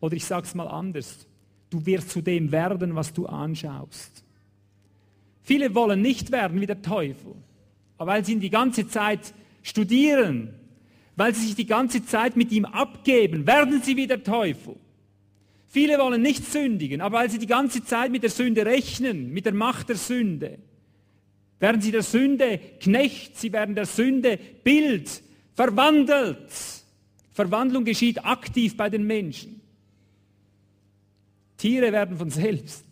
[0.00, 1.26] Oder ich sage es mal anders,
[1.70, 4.22] du wirst zu dem werden, was du anschaust.
[5.42, 7.34] Viele wollen nicht werden wie der Teufel,
[7.98, 9.32] aber weil sie ihn die ganze Zeit
[9.66, 10.54] studieren,
[11.16, 14.76] weil sie sich die ganze Zeit mit ihm abgeben, werden sie wie der Teufel.
[15.66, 19.44] Viele wollen nicht sündigen, aber weil sie die ganze Zeit mit der Sünde rechnen, mit
[19.44, 20.58] der Macht der Sünde,
[21.58, 25.22] werden sie der Sünde Knecht, sie werden der Sünde Bild,
[25.54, 26.48] verwandelt.
[27.32, 29.60] Verwandlung geschieht aktiv bei den Menschen.
[31.56, 32.85] Tiere werden von selbst.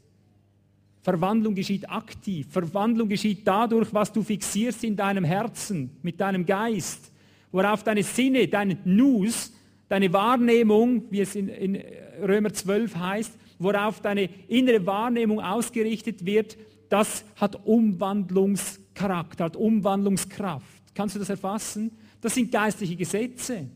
[1.05, 2.47] Verwandlung geschieht aktiv.
[2.51, 7.13] Verwandlung geschieht dadurch, was du fixierst in deinem Herzen, mit deinem Geist,
[7.53, 9.53] worauf deine Sinne, dein Nus,
[9.87, 11.79] deine Wahrnehmung, wie es in, in
[12.27, 16.57] Römer 12 heißt, worauf deine innere Wahrnehmung ausgerichtet wird,
[16.89, 20.95] das hat Umwandlungscharakter, hat Umwandlungskraft.
[20.95, 21.91] Kannst du das erfassen?
[22.23, 23.67] Das sind geistliche Gesetze.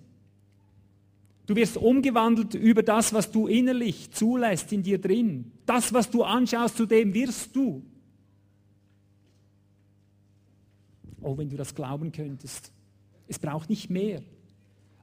[1.49, 5.51] Du wirst umgewandelt über das, was du innerlich zulässt in dir drin.
[5.64, 7.82] Das, was du anschaust, zu dem wirst du.
[11.22, 12.70] Oh, wenn du das glauben könntest.
[13.28, 14.20] Es braucht nicht mehr.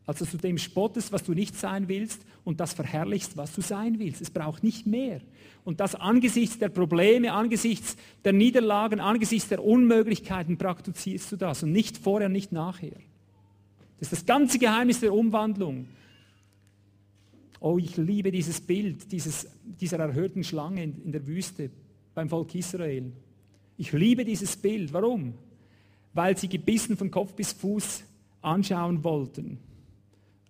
[0.05, 3.61] als dass du dem spottest, was du nicht sein willst und das verherrlichst, was du
[3.61, 4.21] sein willst.
[4.21, 5.21] Es braucht nicht mehr.
[5.63, 11.71] Und das angesichts der Probleme, angesichts der Niederlagen, angesichts der Unmöglichkeiten praktizierst du das und
[11.71, 12.99] nicht vorher, nicht nachher.
[13.97, 15.87] Das ist das ganze Geheimnis der Umwandlung.
[17.65, 21.71] Oh, ich liebe dieses Bild dieses, dieser erhörten Schlange in, in der Wüste
[22.13, 23.11] beim Volk Israel.
[23.75, 24.93] Ich liebe dieses Bild.
[24.93, 25.33] Warum?
[26.13, 28.03] Weil sie gebissen von Kopf bis Fuß
[28.43, 29.57] anschauen wollten,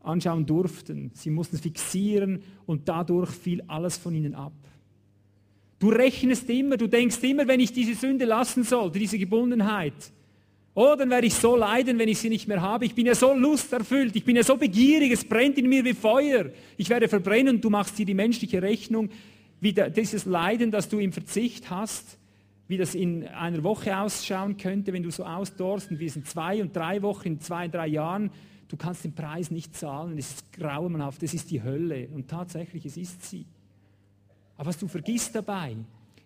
[0.01, 1.11] anschauen durften.
[1.13, 4.51] Sie mussten fixieren und dadurch fiel alles von ihnen ab.
[5.79, 10.11] Du rechnest immer, du denkst immer, wenn ich diese Sünde lassen sollte, diese Gebundenheit,
[10.75, 12.85] oh, dann werde ich so leiden, wenn ich sie nicht mehr habe.
[12.85, 15.93] Ich bin ja so lusterfüllt, ich bin ja so begierig, es brennt in mir wie
[15.93, 16.51] Feuer.
[16.77, 19.09] Ich werde verbrennen, du machst dir die menschliche Rechnung,
[19.61, 22.17] wie dieses Leiden, das du im Verzicht hast,
[22.67, 26.25] wie das in einer Woche ausschauen könnte, wenn du so ausdorst und wie es in
[26.25, 28.29] zwei und drei Wochen, in zwei, drei Jahren,
[28.67, 32.85] du kannst den Preis nicht zahlen, es ist grauenhaft, es ist die Hölle und tatsächlich,
[32.85, 33.45] es ist sie.
[34.57, 35.77] Aber was du vergisst dabei,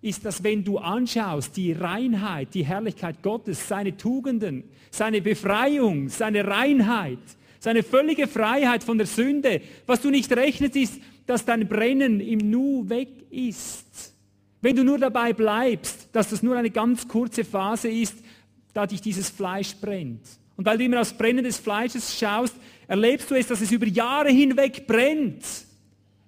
[0.01, 6.47] ist, dass wenn du anschaust, die Reinheit, die Herrlichkeit Gottes, seine Tugenden, seine Befreiung, seine
[6.47, 7.19] Reinheit,
[7.59, 12.49] seine völlige Freiheit von der Sünde, was du nicht rechnest, ist, dass dein Brennen im
[12.49, 14.15] Nu weg ist.
[14.61, 18.15] Wenn du nur dabei bleibst, dass das nur eine ganz kurze Phase ist,
[18.73, 20.21] da dich dieses Fleisch brennt.
[20.55, 22.55] Und weil du immer aufs Brennen des Fleisches schaust,
[22.87, 25.43] erlebst du es, dass es über Jahre hinweg brennt.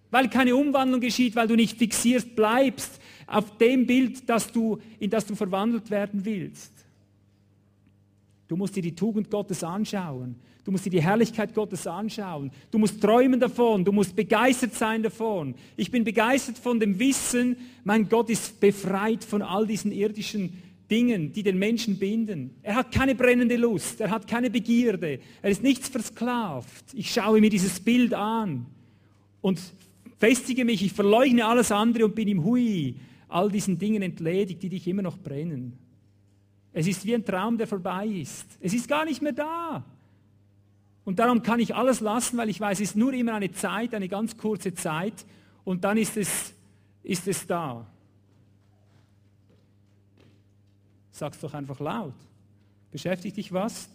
[0.09, 5.09] Weil keine Umwandlung geschieht, weil du nicht fixiert bleibst auf dem Bild, das du, in
[5.09, 6.71] das du verwandelt werden willst.
[8.47, 10.35] Du musst dir die Tugend Gottes anschauen.
[10.63, 12.51] Du musst dir die Herrlichkeit Gottes anschauen.
[12.69, 13.85] Du musst träumen davon.
[13.85, 15.55] Du musst begeistert sein davon.
[15.75, 20.61] Ich bin begeistert von dem Wissen, mein Gott ist befreit von all diesen irdischen
[20.91, 22.51] Dingen, die den Menschen binden.
[22.61, 24.01] Er hat keine brennende Lust.
[24.01, 25.19] Er hat keine Begierde.
[25.41, 26.93] Er ist nichts versklavt.
[26.93, 28.65] Ich schaue mir dieses Bild an
[29.39, 29.59] und
[30.19, 30.83] festige mich.
[30.83, 32.95] Ich verleugne alles andere und bin im Hui
[33.31, 35.77] all diesen Dingen entledigt, die dich immer noch brennen.
[36.73, 38.57] Es ist wie ein Traum, der vorbei ist.
[38.59, 39.83] Es ist gar nicht mehr da.
[41.03, 43.93] Und darum kann ich alles lassen, weil ich weiß, es ist nur immer eine Zeit,
[43.93, 45.25] eine ganz kurze Zeit
[45.63, 46.53] und dann ist es,
[47.03, 47.87] ist es da.
[51.11, 52.13] Sag's doch einfach laut.
[52.91, 53.89] Beschäftigt dich was?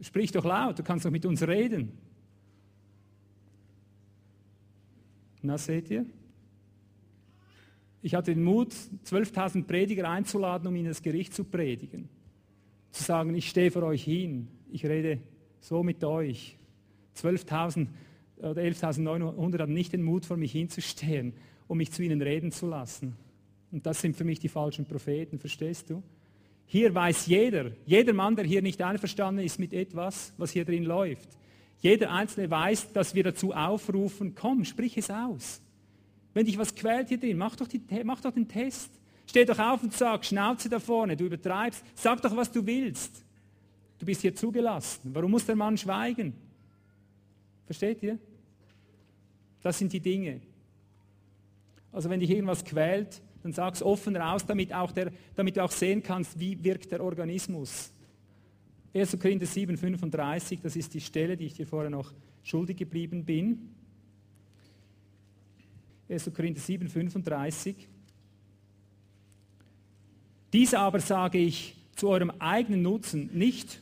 [0.00, 1.92] Sprich doch laut, du kannst doch mit uns reden.
[5.42, 6.06] Na, seht ihr?
[8.02, 8.72] Ich hatte den Mut,
[9.06, 12.08] 12.000 Prediger einzuladen, um ihnen das Gericht zu predigen.
[12.92, 15.18] Zu sagen, ich stehe vor euch hin, ich rede
[15.60, 16.56] so mit euch.
[17.16, 17.88] 12.000
[18.38, 21.34] oder 11.900 haben nicht den Mut, vor mich hinzustehen,
[21.68, 23.16] um mich zu ihnen reden zu lassen.
[23.70, 26.02] Und das sind für mich die falschen Propheten, verstehst du?
[26.66, 30.84] Hier weiß jeder, jeder Mann, der hier nicht einverstanden ist mit etwas, was hier drin
[30.84, 31.28] läuft.
[31.80, 35.60] Jeder Einzelne weiß, dass wir dazu aufrufen, komm, sprich es aus.
[36.32, 38.90] Wenn dich was quält hier drin, mach doch, die, mach doch den Test.
[39.26, 43.24] Steh doch auf und sag, Schnauze da vorne, du übertreibst, sag doch, was du willst.
[43.98, 45.10] Du bist hier zugelassen.
[45.12, 46.32] Warum muss der Mann schweigen?
[47.66, 48.18] Versteht ihr?
[49.62, 50.40] Das sind die Dinge.
[51.92, 55.64] Also wenn dich irgendwas quält, dann sag es offen raus, damit, auch der, damit du
[55.64, 57.92] auch sehen kannst, wie wirkt der Organismus.
[58.94, 59.18] 1.
[59.20, 62.12] Korinther 7, 35, das ist die Stelle, die ich dir vorher noch
[62.42, 63.70] schuldig geblieben bin.
[66.10, 66.32] 1.
[66.34, 67.88] Korinther 7, 35.
[70.52, 73.80] Dies aber sage ich zu eurem eigenen Nutzen, nicht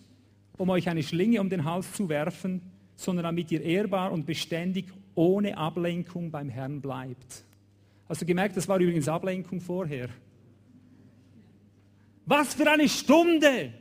[0.59, 2.61] um euch eine Schlinge um den Hals zu werfen,
[2.97, 7.45] sondern damit ihr ehrbar und beständig ohne Ablenkung beim Herrn bleibt.
[8.09, 10.09] Hast du gemerkt, das war übrigens Ablenkung vorher.
[12.26, 13.72] Was für eine Stunde!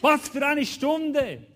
[0.00, 1.46] Was für eine Stunde!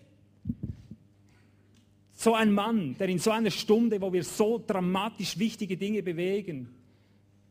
[2.25, 6.69] So ein Mann, der in so einer Stunde, wo wir so dramatisch wichtige Dinge bewegen,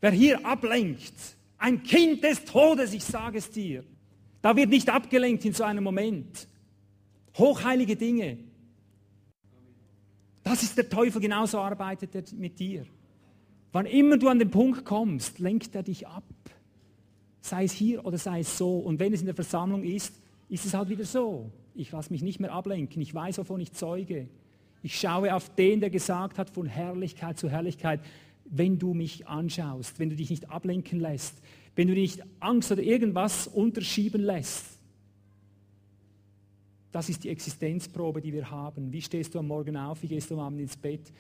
[0.01, 1.15] wer hier ablenkt,
[1.59, 3.85] ein Kind des Todes, ich sage es dir,
[4.43, 6.49] da wird nicht abgelenkt in so einem Moment.
[7.39, 8.37] Hochheilige Dinge.
[10.43, 12.85] Das ist der Teufel, genauso arbeitet er mit dir.
[13.71, 16.25] Wann immer du an den Punkt kommst, lenkt er dich ab.
[17.43, 18.79] Sei es hier oder sei es so.
[18.79, 21.53] Und wenn es in der Versammlung ist, ist es halt wieder so.
[21.77, 23.01] Ich lasse mich nicht mehr ablenken.
[23.01, 24.29] Ich weiß, wovon ich zeuge.
[24.85, 28.01] Ich schaue auf den, der gesagt hat, von Herrlichkeit zu Herrlichkeit.
[28.45, 31.41] Wenn du mich anschaust, wenn du dich nicht ablenken lässt,
[31.75, 34.79] wenn du nicht Angst oder irgendwas unterschieben lässt.
[36.93, 38.93] Das ist die Existenzprobe, die wir haben.
[38.93, 40.03] Wie stehst du am Morgen auf?
[40.03, 41.11] Wie gehst du am Abend ins Bett?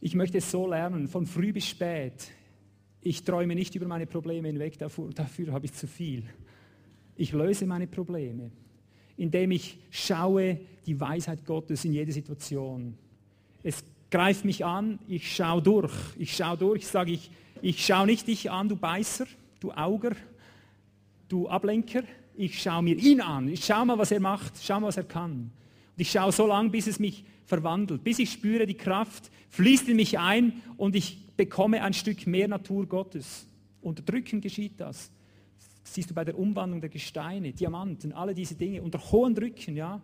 [0.00, 2.30] Ich möchte es so lernen, von früh bis spät.
[3.00, 6.22] Ich träume nicht über meine Probleme hinweg, dafür, dafür habe ich zu viel.
[7.16, 8.52] Ich löse meine Probleme.
[9.16, 12.96] Indem ich schaue die Weisheit Gottes in jede Situation.
[13.62, 15.92] Es greift mich an, ich schaue durch.
[16.18, 17.30] Ich schaue durch, sage, ich,
[17.62, 19.26] ich schaue nicht dich an, du Beißer,
[19.60, 20.12] du Auger,
[21.28, 22.02] du Ablenker.
[22.36, 23.48] Ich schaue mir ihn an.
[23.48, 24.54] Ich schaue mal, was er macht.
[24.62, 25.30] Schau mal, was er kann.
[25.30, 25.50] Und
[26.00, 29.96] ich schaue so lange, bis es mich verwandelt, bis ich spüre, die Kraft fließt in
[29.96, 33.46] mich ein und ich bekomme ein Stück mehr Natur Gottes.
[33.80, 35.10] Unter Drücken geschieht das.
[35.84, 40.00] Siehst du bei der Umwandlung der Gesteine, Diamanten, alle diese Dinge, unter hohen Drücken, ja.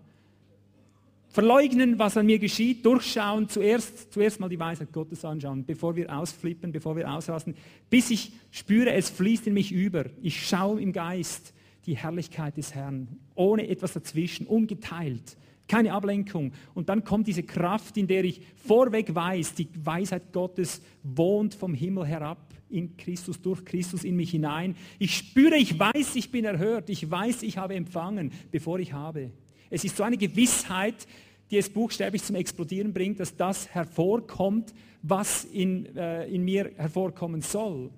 [1.29, 6.17] Verleugnen, was an mir geschieht, durchschauen, zuerst, zuerst mal die Weisheit Gottes anschauen, bevor wir
[6.17, 7.55] ausflippen, bevor wir ausrasten,
[7.89, 10.07] bis ich spüre, es fließt in mich über.
[10.23, 11.55] Ich schaue im Geist
[11.87, 15.37] die Herrlichkeit des Herrn, ohne etwas dazwischen, ungeteilt
[15.69, 16.53] keine Ablenkung.
[16.75, 21.75] Und dann kommt diese Kraft, in der ich vorweg weiß, die Weisheit Gottes wohnt vom
[21.75, 22.39] Himmel herab
[22.71, 24.77] in Christus, durch Christus in mich hinein.
[24.99, 29.31] Ich spüre, ich weiß, ich bin erhört, ich weiß, ich habe empfangen, bevor ich habe.
[29.69, 31.07] Es ist so eine Gewissheit,
[31.51, 37.41] die es buchstäblich zum Explodieren bringt, dass das hervorkommt, was in, äh, in mir hervorkommen
[37.41, 37.91] soll.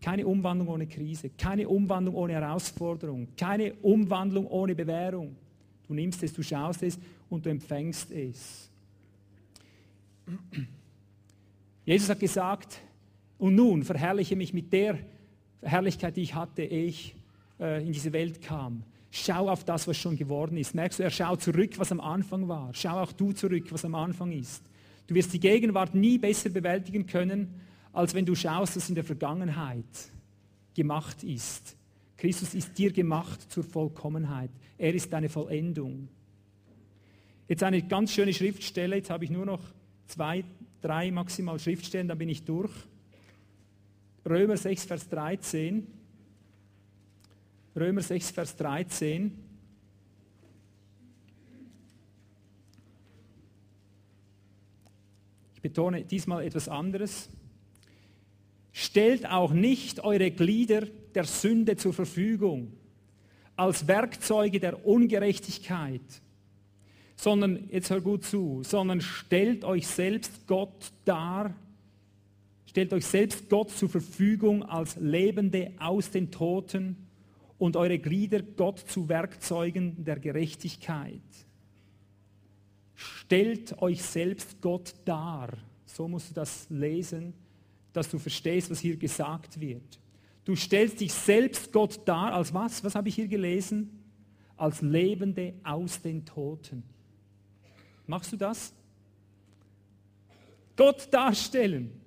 [0.00, 5.36] Keine Umwandlung ohne Krise, keine Umwandlung ohne Herausforderung, keine Umwandlung ohne Bewährung.
[5.86, 8.70] Du nimmst es, du schaust es und du empfängst es.
[11.84, 12.80] Jesus hat gesagt,
[13.38, 14.98] und nun verherrliche mich mit der
[15.62, 17.14] Herrlichkeit, die ich hatte, ehe ich
[17.60, 18.84] äh, in diese Welt kam.
[19.10, 20.74] Schau auf das, was schon geworden ist.
[20.74, 22.70] Merkst du, er schaut zurück, was am Anfang war.
[22.72, 24.62] Schau auch du zurück, was am Anfang ist.
[25.06, 27.60] Du wirst die Gegenwart nie besser bewältigen können,
[27.92, 29.84] als wenn du schaust, was in der Vergangenheit
[30.74, 31.76] gemacht ist.
[32.24, 34.48] Christus ist dir gemacht zur Vollkommenheit.
[34.78, 36.08] Er ist deine Vollendung.
[37.48, 39.60] Jetzt eine ganz schöne Schriftstelle, jetzt habe ich nur noch
[40.06, 40.42] zwei,
[40.80, 42.72] drei maximal Schriftstellen, dann bin ich durch.
[44.24, 45.86] Römer 6, Vers 13.
[47.76, 49.38] Römer 6, Vers 13.
[55.56, 57.28] Ich betone diesmal etwas anderes.
[58.72, 62.72] Stellt auch nicht eure Glieder der Sünde zur Verfügung
[63.56, 66.00] als Werkzeuge der Ungerechtigkeit,
[67.16, 71.54] sondern, jetzt hör gut zu, sondern stellt euch selbst Gott dar,
[72.66, 76.96] stellt euch selbst Gott zur Verfügung als Lebende aus den Toten
[77.58, 81.22] und eure Glieder Gott zu Werkzeugen der Gerechtigkeit.
[82.96, 85.56] Stellt euch selbst Gott dar.
[85.86, 87.32] So musst du das lesen,
[87.92, 90.00] dass du verstehst, was hier gesagt wird.
[90.44, 92.84] Du stellst dich selbst Gott dar als was?
[92.84, 94.02] Was habe ich hier gelesen?
[94.56, 96.82] Als Lebende aus den Toten.
[98.06, 98.72] Machst du das?
[100.76, 102.00] Gott darstellen.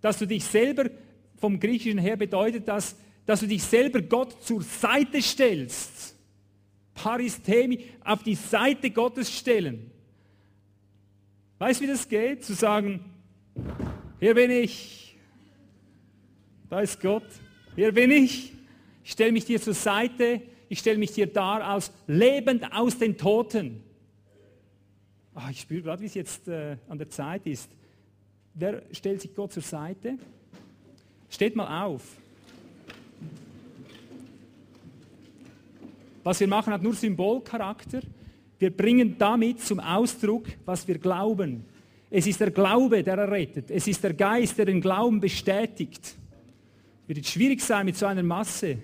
[0.00, 0.90] Dass du dich selber,
[1.36, 6.16] vom Griechischen her bedeutet das, dass du dich selber Gott zur Seite stellst.
[6.94, 9.90] Paristemi, auf die Seite Gottes stellen.
[11.58, 12.44] Weißt du, wie das geht?
[12.44, 13.04] Zu sagen,
[14.20, 15.07] hier bin ich,
[16.68, 17.24] da ist Gott.
[17.74, 18.52] Hier bin ich.
[19.04, 20.42] Ich stelle mich dir zur Seite.
[20.68, 23.82] Ich stelle mich dir dar als lebend aus den Toten.
[25.34, 27.70] Ach, ich spüre gerade, wie es jetzt äh, an der Zeit ist.
[28.54, 30.18] Wer stellt sich Gott zur Seite?
[31.30, 32.02] Steht mal auf.
[36.24, 38.00] Was wir machen, hat nur Symbolcharakter.
[38.58, 41.64] Wir bringen damit zum Ausdruck, was wir glauben.
[42.10, 43.70] Es ist der Glaube, der errettet.
[43.70, 46.16] Es ist der Geist, der den Glauben bestätigt.
[47.08, 48.76] Wird jetzt schwierig sein mit so einer Masse.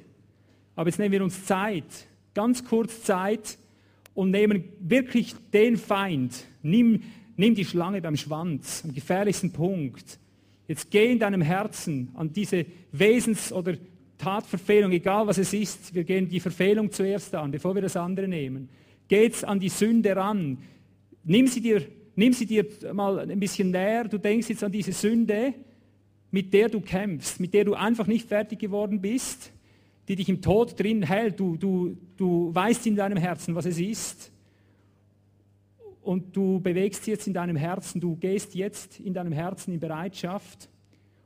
[0.74, 1.84] Aber jetzt nehmen wir uns Zeit,
[2.32, 3.58] ganz kurz Zeit
[4.14, 6.46] und nehmen wirklich den Feind.
[6.62, 7.02] Nimm,
[7.36, 10.18] nimm die Schlange beim Schwanz, am gefährlichsten Punkt.
[10.66, 13.74] Jetzt geh in deinem Herzen an diese Wesens- oder
[14.16, 15.94] Tatverfehlung, egal was es ist.
[15.94, 18.70] Wir gehen die Verfehlung zuerst an, bevor wir das andere nehmen.
[19.06, 20.56] Geh jetzt an die Sünde ran.
[21.24, 22.64] Nimm sie dir, nimm sie dir
[22.94, 24.04] mal ein bisschen näher.
[24.04, 25.52] Du denkst jetzt an diese Sünde
[26.34, 29.52] mit der du kämpfst, mit der du einfach nicht fertig geworden bist,
[30.08, 31.38] die dich im Tod drin hält.
[31.38, 34.32] Du, du, du weißt in deinem Herzen, was es ist.
[36.02, 40.68] Und du bewegst jetzt in deinem Herzen, du gehst jetzt in deinem Herzen in Bereitschaft.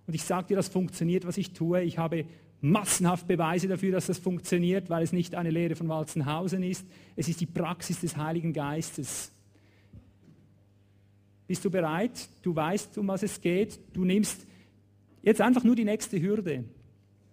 [0.06, 1.80] Und ich sage dir, das funktioniert, was ich tue.
[1.84, 2.26] Ich habe
[2.60, 6.86] massenhaft Beweise dafür, dass das funktioniert, weil es nicht eine Lehre von Walzenhausen ist.
[7.16, 9.32] Es ist die Praxis des Heiligen Geistes.
[11.46, 12.28] Bist du bereit?
[12.42, 13.80] Du weißt, um was es geht.
[13.94, 14.46] Du nimmst
[15.28, 16.64] Jetzt einfach nur die nächste Hürde.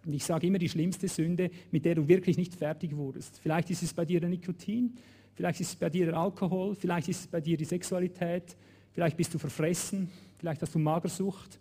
[0.05, 3.39] Und ich sage immer die schlimmste Sünde, mit der du wirklich nicht fertig wurdest.
[3.41, 4.97] Vielleicht ist es bei dir der Nikotin,
[5.33, 8.57] vielleicht ist es bei dir der Alkohol, vielleicht ist es bei dir die Sexualität,
[8.91, 11.57] vielleicht bist du verfressen, vielleicht hast du Magersucht.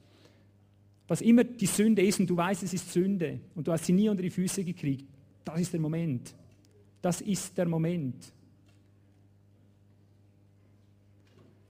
[1.07, 3.93] Was immer die Sünde ist und du weißt, es ist Sünde und du hast sie
[3.93, 5.07] nie unter die Füße gekriegt,
[5.45, 6.35] das ist der Moment.
[7.01, 8.33] Das ist der Moment.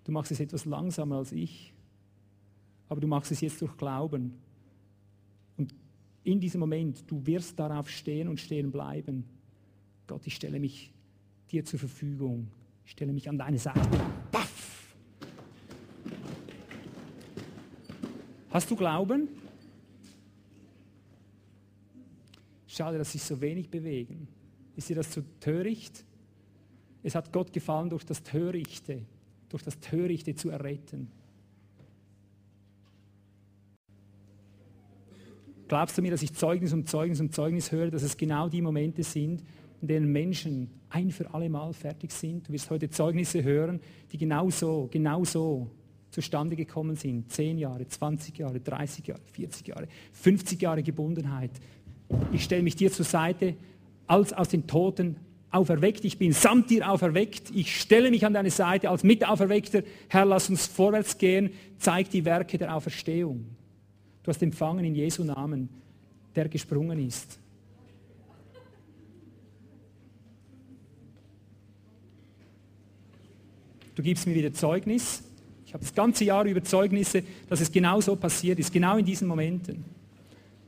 [0.04, 1.74] Du machst es etwas langsamer als ich,
[2.88, 4.42] aber du machst es jetzt durch Glauben.
[6.24, 9.24] In diesem Moment, du wirst darauf stehen und stehen bleiben.
[10.06, 10.90] Gott, ich stelle mich
[11.50, 12.48] dir zur Verfügung.
[12.84, 13.80] Ich stelle mich an deine Seite.
[14.32, 14.96] Paff!
[18.50, 19.28] Hast du Glauben?
[22.66, 24.26] Schade, dass sich so wenig bewegen.
[24.76, 26.04] Ist dir das zu töricht?
[27.02, 29.02] Es hat Gott gefallen, durch das Törichte,
[29.50, 31.10] durch das Törichte zu erretten.
[35.68, 38.60] Glaubst du mir, dass ich Zeugnis um Zeugnis um Zeugnis höre, dass es genau die
[38.60, 39.42] Momente sind,
[39.80, 42.48] in denen Menschen ein für alle Mal fertig sind?
[42.48, 43.80] Du wirst heute Zeugnisse hören,
[44.12, 45.70] die genau so, genau so
[46.10, 47.30] zustande gekommen sind.
[47.32, 51.50] Zehn Jahre, 20 Jahre, 30 Jahre, 40 Jahre, 50 Jahre Gebundenheit.
[52.32, 53.54] Ich stelle mich dir zur Seite,
[54.06, 55.16] als aus den Toten
[55.50, 56.04] auferweckt.
[56.04, 57.50] Ich bin samt dir auferweckt.
[57.54, 59.82] Ich stelle mich an deine Seite als Mitauferweckter.
[60.08, 61.50] Herr, lass uns vorwärts gehen.
[61.78, 63.53] Zeig die Werke der Auferstehung.
[64.24, 65.68] Du hast empfangen in Jesu Namen,
[66.34, 67.38] der gesprungen ist.
[73.94, 75.22] Du gibst mir wieder Zeugnis.
[75.66, 79.04] Ich habe das ganze Jahr über Zeugnisse, dass es genau so passiert ist, genau in
[79.04, 79.84] diesen Momenten.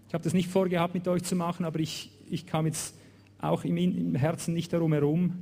[0.06, 2.94] Ich habe das nicht vorgehabt, mit euch zu machen, aber ich, ich kam jetzt
[3.40, 5.32] auch im, im Herzen nicht darum herum.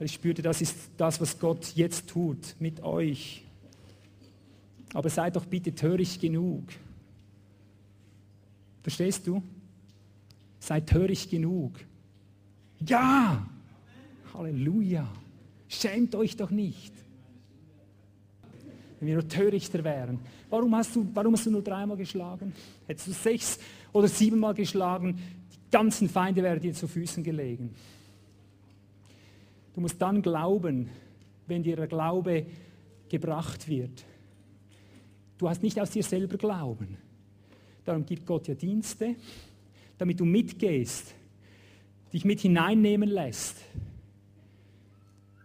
[0.00, 3.42] Ich spürte, das ist das, was Gott jetzt tut mit euch.
[4.92, 6.64] Aber seid doch bitte töricht genug,
[8.82, 9.42] Verstehst du?
[10.58, 11.78] Seid töricht genug.
[12.86, 13.46] Ja!
[14.34, 15.08] Halleluja!
[15.68, 16.92] Schämt euch doch nicht.
[18.98, 20.18] Wenn wir nur törichter wären.
[20.50, 22.52] Warum hast du, warum hast du nur dreimal geschlagen?
[22.86, 23.58] Hättest du sechs
[23.92, 25.18] oder siebenmal geschlagen,
[25.52, 27.74] die ganzen Feinde wären dir zu Füßen gelegen.
[29.74, 30.90] Du musst dann glauben,
[31.46, 32.46] wenn dir der Glaube
[33.08, 34.04] gebracht wird.
[35.38, 36.98] Du hast nicht aus dir selber Glauben.
[37.84, 39.16] Darum gibt Gott ja Dienste,
[39.98, 41.14] damit du mitgehst,
[42.12, 43.56] dich mit hineinnehmen lässt,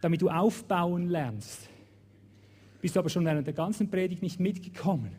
[0.01, 1.69] damit du aufbauen lernst.
[2.81, 5.11] Bist du aber schon während der ganzen Predigt nicht mitgekommen,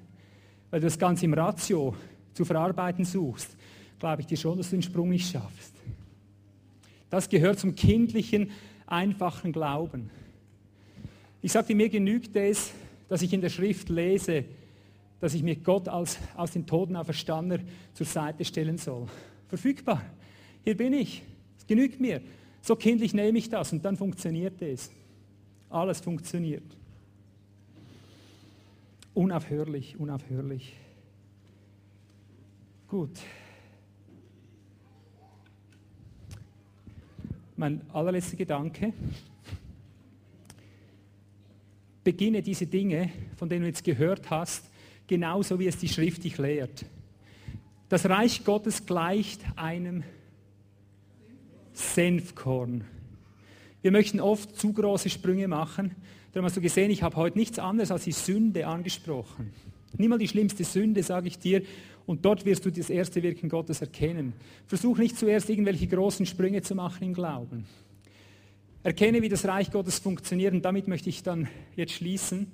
[0.71, 1.95] weil du das Ganze im Ratio
[2.35, 3.57] zu verarbeiten suchst,
[3.99, 5.75] glaube ich dir schon, dass du den Sprung nicht schaffst.
[7.11, 8.51] Das gehört zum kindlichen,
[8.87, 10.11] einfachen Glauben.
[11.43, 12.73] Ich sagte, mir genügt es,
[13.09, 14.45] dass ich in der Schrift lese,
[15.21, 17.63] dass ich mir Gott als aus den Toten auferstandener
[17.95, 19.07] zur Seite stellen soll.
[19.49, 20.03] Verfügbar.
[20.65, 21.23] Hier bin ich.
[21.59, 22.21] Es genügt mir.
[22.63, 24.91] So kindlich nehme ich das und dann funktioniert es.
[25.71, 26.65] Alles funktioniert.
[29.15, 30.75] Unaufhörlich, unaufhörlich.
[32.87, 33.19] Gut.
[37.57, 38.93] Mein allerletzter Gedanke.
[42.05, 44.68] Beginne diese Dinge, von denen du jetzt gehört hast,
[45.09, 46.85] genauso wie es die Schrift dich lehrt.
[47.89, 50.05] Das Reich Gottes gleicht einem
[51.73, 52.85] Senfkorn.
[53.81, 55.95] Wir möchten oft zu große Sprünge machen.
[56.33, 59.53] Darum hast du gesehen, ich habe heute nichts anderes als die Sünde angesprochen.
[59.97, 61.63] Nimm mal die schlimmste Sünde, sage ich dir,
[62.05, 64.35] und dort wirst du das erste Wirken Gottes erkennen.
[64.67, 67.67] Versuch nicht zuerst irgendwelche großen Sprünge zu machen im Glauben.
[68.83, 72.51] Erkenne, wie das Reich Gottes funktioniert und damit möchte ich dann jetzt schließen.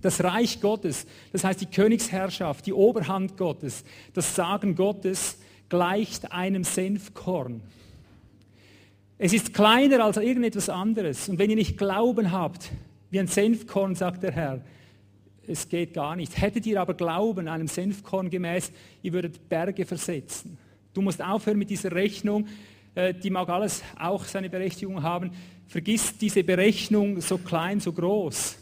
[0.00, 3.84] Das Reich Gottes, das heißt die Königsherrschaft, die Oberhand Gottes,
[4.14, 5.38] das Sagen Gottes
[5.68, 7.62] gleicht einem Senfkorn.
[9.18, 11.28] Es ist kleiner als irgendetwas anderes.
[11.28, 12.70] Und wenn ihr nicht Glauben habt,
[13.10, 14.60] wie ein Senfkorn, sagt der Herr,
[15.46, 16.40] es geht gar nicht.
[16.40, 18.72] Hättet ihr aber Glauben einem Senfkorn gemäß,
[19.02, 20.56] ihr würdet Berge versetzen.
[20.94, 22.46] Du musst aufhören mit dieser Rechnung,
[22.94, 25.32] äh, die mag alles auch seine Berechtigung haben.
[25.68, 28.59] Vergiss diese Berechnung so klein, so groß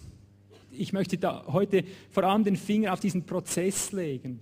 [0.79, 4.41] ich möchte da heute vor allem den Finger auf diesen Prozess legen.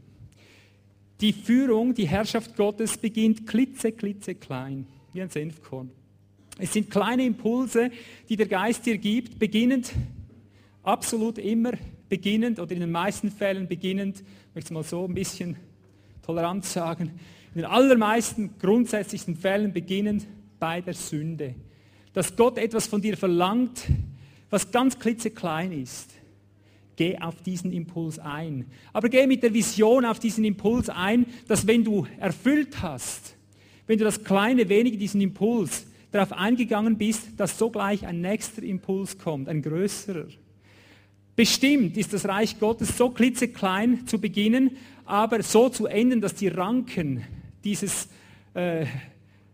[1.21, 5.91] Die Führung, die Herrschaft Gottes beginnt klitze, klitze klein, wie ein Senfkorn.
[6.59, 7.91] Es sind kleine Impulse,
[8.29, 9.93] die der Geist dir gibt, beginnend,
[10.83, 11.73] absolut immer
[12.09, 15.57] beginnend oder in den meisten Fällen beginnend, ich möchte mal so ein bisschen
[16.23, 17.19] tolerant sagen,
[17.55, 20.27] in den allermeisten grundsätzlichsten Fällen beginnend
[20.59, 21.55] bei der Sünde.
[22.13, 23.87] Dass Gott etwas von dir verlangt,
[24.51, 26.16] was ganz klitzeklein ist.
[26.97, 28.67] Geh auf diesen Impuls ein.
[28.93, 33.37] Aber geh mit der Vision auf diesen Impuls ein, dass wenn du erfüllt hast,
[33.87, 39.19] wenn du das kleine wenige, diesen Impuls, darauf eingegangen bist, dass sogleich ein nächster Impuls
[39.19, 40.27] kommt, ein größerer.
[41.35, 46.49] Bestimmt ist das Reich Gottes so klitzeklein zu beginnen, aber so zu enden, dass die
[46.49, 47.23] Ranken
[47.63, 48.09] dieses,
[48.55, 48.87] äh,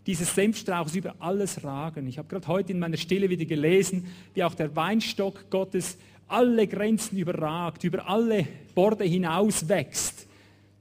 [0.07, 2.07] dieses Senfstrauches über alles ragen.
[2.07, 5.99] Ich habe gerade heute in meiner Stille wieder gelesen, wie auch der Weinstock Gottes
[6.33, 10.27] alle Grenzen überragt, über alle Borde hinaus wächst.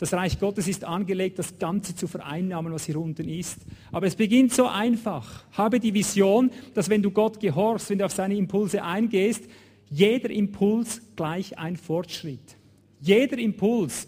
[0.01, 3.59] Das Reich Gottes ist angelegt, das Ganze zu vereinnahmen, was hier unten ist.
[3.91, 5.43] Aber es beginnt so einfach.
[5.51, 9.43] Habe die Vision, dass wenn du Gott gehorchst, wenn du auf seine Impulse eingehst,
[9.91, 12.57] jeder Impuls gleich ein Fortschritt.
[12.99, 14.07] Jeder Impuls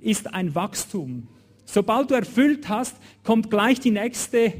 [0.00, 1.28] ist ein Wachstum.
[1.64, 4.54] Sobald du erfüllt hast, kommt gleich die nächste,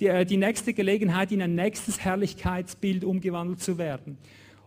[0.00, 4.18] die, äh, die nächste Gelegenheit, in ein nächstes Herrlichkeitsbild umgewandelt zu werden.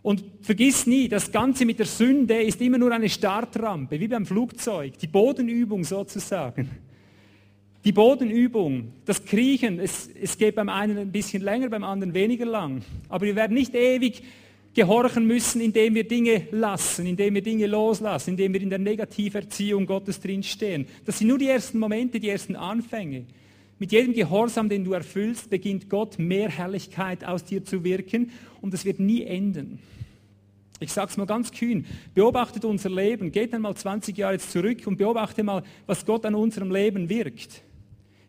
[0.02, 4.26] Und vergiss nie, das Ganze mit der Sünde ist immer nur eine Startrampe, wie beim
[4.26, 6.68] Flugzeug, die Bodenübung sozusagen.
[7.84, 12.46] Die Bodenübung, das Kriechen, es, es geht beim einen ein bisschen länger, beim anderen weniger
[12.46, 12.82] lang.
[13.08, 14.22] Aber wir werden nicht ewig
[14.74, 19.86] gehorchen müssen, indem wir Dinge lassen, indem wir Dinge loslassen, indem wir in der Negativerziehung
[19.86, 20.86] Gottes drinstehen.
[21.04, 23.24] Das sind nur die ersten Momente, die ersten Anfänge.
[23.82, 28.30] Mit jedem Gehorsam, den du erfüllst, beginnt Gott mehr Herrlichkeit aus dir zu wirken
[28.60, 29.80] und es wird nie enden.
[30.78, 34.98] Ich sage es mal ganz kühn, beobachtet unser Leben, geht einmal 20 Jahre zurück und
[34.98, 37.64] beobachte mal, was Gott an unserem Leben wirkt.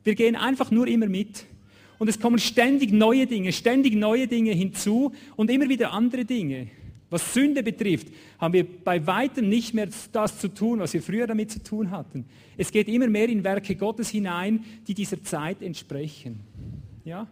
[0.03, 1.45] Wir gehen einfach nur immer mit.
[1.99, 6.69] Und es kommen ständig neue Dinge, ständig neue Dinge hinzu und immer wieder andere Dinge.
[7.13, 8.07] Was Sünde betrifft,
[8.39, 11.91] haben wir bei weitem nicht mehr das zu tun, was wir früher damit zu tun
[11.91, 12.25] hatten.
[12.57, 16.39] Es geht immer mehr in Werke Gottes hinein, die dieser Zeit entsprechen.
[17.05, 17.27] Ja?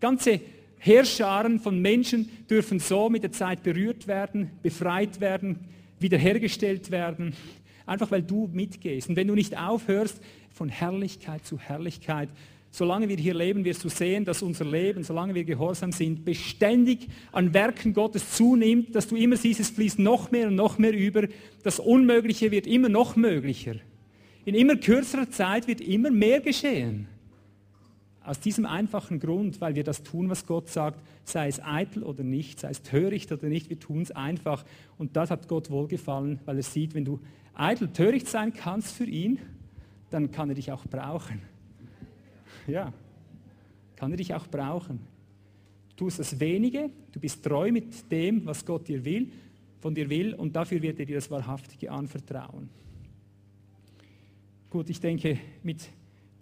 [0.00, 0.38] Ganze
[0.78, 5.60] Heerscharen von Menschen dürfen so mit der Zeit berührt werden, befreit werden,
[5.98, 7.32] wiederhergestellt werden,
[7.86, 9.08] einfach weil du mitgehst.
[9.08, 10.20] Und wenn du nicht aufhörst,
[10.52, 12.28] von Herrlichkeit zu Herrlichkeit
[12.76, 17.08] solange wir hier leben, wirst du sehen, dass unser Leben, solange wir gehorsam sind, beständig
[17.32, 20.92] an Werken Gottes zunimmt, dass du immer siehst, es fließt noch mehr und noch mehr
[20.92, 21.26] über.
[21.62, 23.76] Das Unmögliche wird immer noch möglicher.
[24.44, 27.08] In immer kürzerer Zeit wird immer mehr geschehen.
[28.22, 32.24] Aus diesem einfachen Grund, weil wir das tun, was Gott sagt, sei es eitel oder
[32.24, 34.66] nicht, sei es töricht oder nicht, wir tun es einfach.
[34.98, 37.20] Und das hat Gott wohlgefallen, weil er sieht, wenn du
[37.54, 39.38] eitel, töricht sein kannst für ihn,
[40.10, 41.55] dann kann er dich auch brauchen.
[42.66, 42.92] Ja,
[43.94, 45.00] kann er dich auch brauchen.
[45.90, 49.30] Du tust das Wenige, du bist treu mit dem, was Gott dir will,
[49.80, 52.68] von dir will und dafür wird er dir das Wahrhaftige anvertrauen.
[54.68, 55.88] Gut, ich denke, mit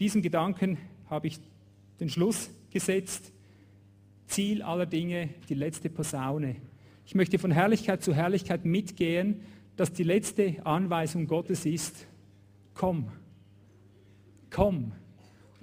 [0.00, 1.38] diesem Gedanken habe ich
[2.00, 3.32] den Schluss gesetzt.
[4.26, 6.56] Ziel aller Dinge, die letzte Posaune.
[7.06, 9.42] Ich möchte von Herrlichkeit zu Herrlichkeit mitgehen,
[9.76, 12.06] dass die letzte Anweisung Gottes ist,
[12.72, 13.08] komm,
[14.50, 14.92] komm.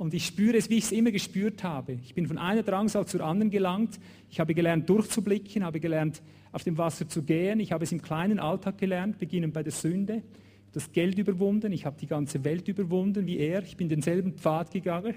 [0.02, 2.00] Und ich spüre es, wie ich es immer gespürt habe.
[2.04, 4.00] Ich bin von einer Drangsal zur anderen gelangt.
[4.32, 7.60] Ich habe gelernt, durchzublicken, habe gelernt, auf dem Wasser zu gehen.
[7.60, 10.24] Ich habe es im kleinen Alltag gelernt, beginnend bei der Sünde.
[10.72, 11.72] Das Geld überwunden.
[11.72, 13.62] Ich habe die ganze Welt überwunden wie er.
[13.62, 15.14] Ich bin denselben Pfad gegangen.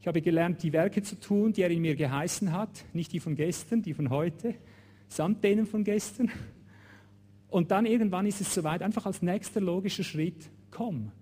[0.00, 2.86] Ich habe gelernt, die Werke zu tun, die er in mir geheißen hat.
[2.94, 4.54] Nicht die von gestern, die von heute,
[5.08, 6.30] samt denen von gestern.
[7.48, 11.12] Und dann irgendwann ist es soweit, einfach als nächster logischer Schritt, komm,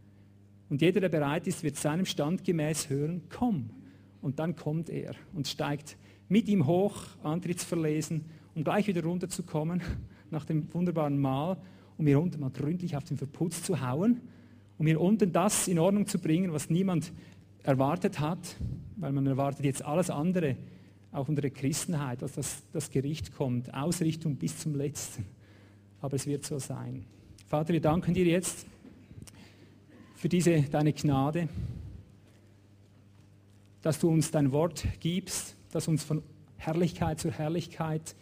[0.71, 3.71] und jeder, der bereit ist, wird seinem Stand gemäß hören, komm.
[4.23, 5.97] Und dann kommt er und steigt
[6.29, 6.95] mit ihm hoch,
[7.25, 9.83] Antrittsverlesen, um gleich wieder runterzukommen
[10.31, 11.57] nach dem wunderbaren Mahl,
[11.99, 14.21] um hier unten mal gründlich auf den Verputz zu hauen,
[14.79, 17.12] um hier unten das in Ordnung zu bringen, was niemand
[17.64, 18.57] erwartet hat,
[18.97, 20.57] weil man erwartet jetzt alles andere,
[21.11, 25.26] auch unter der Christenheit, dass das, das Gericht kommt, Ausrichtung bis zum Letzten.
[26.01, 27.05] Aber es wird so sein.
[27.49, 28.67] Vater, wir danken dir jetzt
[30.21, 31.49] für diese deine Gnade,
[33.80, 36.22] dass du uns dein Wort gibst, das uns von
[36.59, 38.14] Herrlichkeit zu Herrlichkeit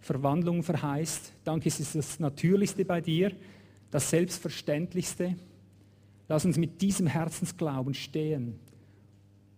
[0.00, 1.32] Verwandlung verheißt.
[1.44, 3.30] Danke, es ist das Natürlichste bei dir,
[3.92, 5.36] das Selbstverständlichste.
[6.26, 8.58] Lass uns mit diesem Herzensglauben stehen.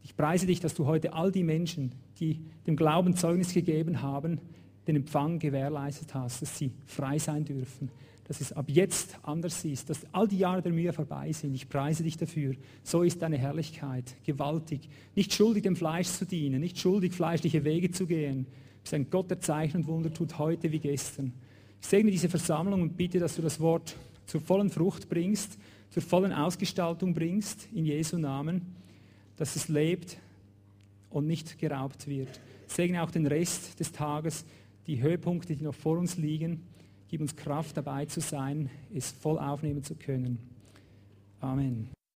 [0.04, 4.38] Ich preise dich, dass du heute all die Menschen, die dem Glauben Zeugnis gegeben haben,
[4.86, 7.90] den Empfang gewährleistet hast, dass sie frei sein dürfen,
[8.28, 11.54] dass es ab jetzt anders ist, dass all die Jahre der Mühe vorbei sind.
[11.54, 12.54] Ich preise dich dafür.
[12.82, 14.88] So ist deine Herrlichkeit gewaltig.
[15.14, 18.44] Nicht schuldig, dem Fleisch zu dienen, nicht schuldig, fleischliche Wege zu gehen.
[18.44, 21.32] Du bist ein Gott, der Zeichen und Wunder tut heute wie gestern.
[21.80, 23.96] Ich segne diese Versammlung und bitte, dass du das Wort
[24.26, 25.56] zur vollen Frucht bringst,
[25.90, 28.74] zur vollen Ausgestaltung bringst, in Jesu Namen,
[29.36, 30.18] dass es lebt
[31.10, 32.40] und nicht geraubt wird.
[32.66, 34.44] Ich segne auch den Rest des Tages,
[34.88, 36.62] die Höhepunkte, die noch vor uns liegen.
[37.08, 40.38] Gib uns Kraft dabei zu sein, es voll aufnehmen zu können.
[41.40, 41.95] Amen.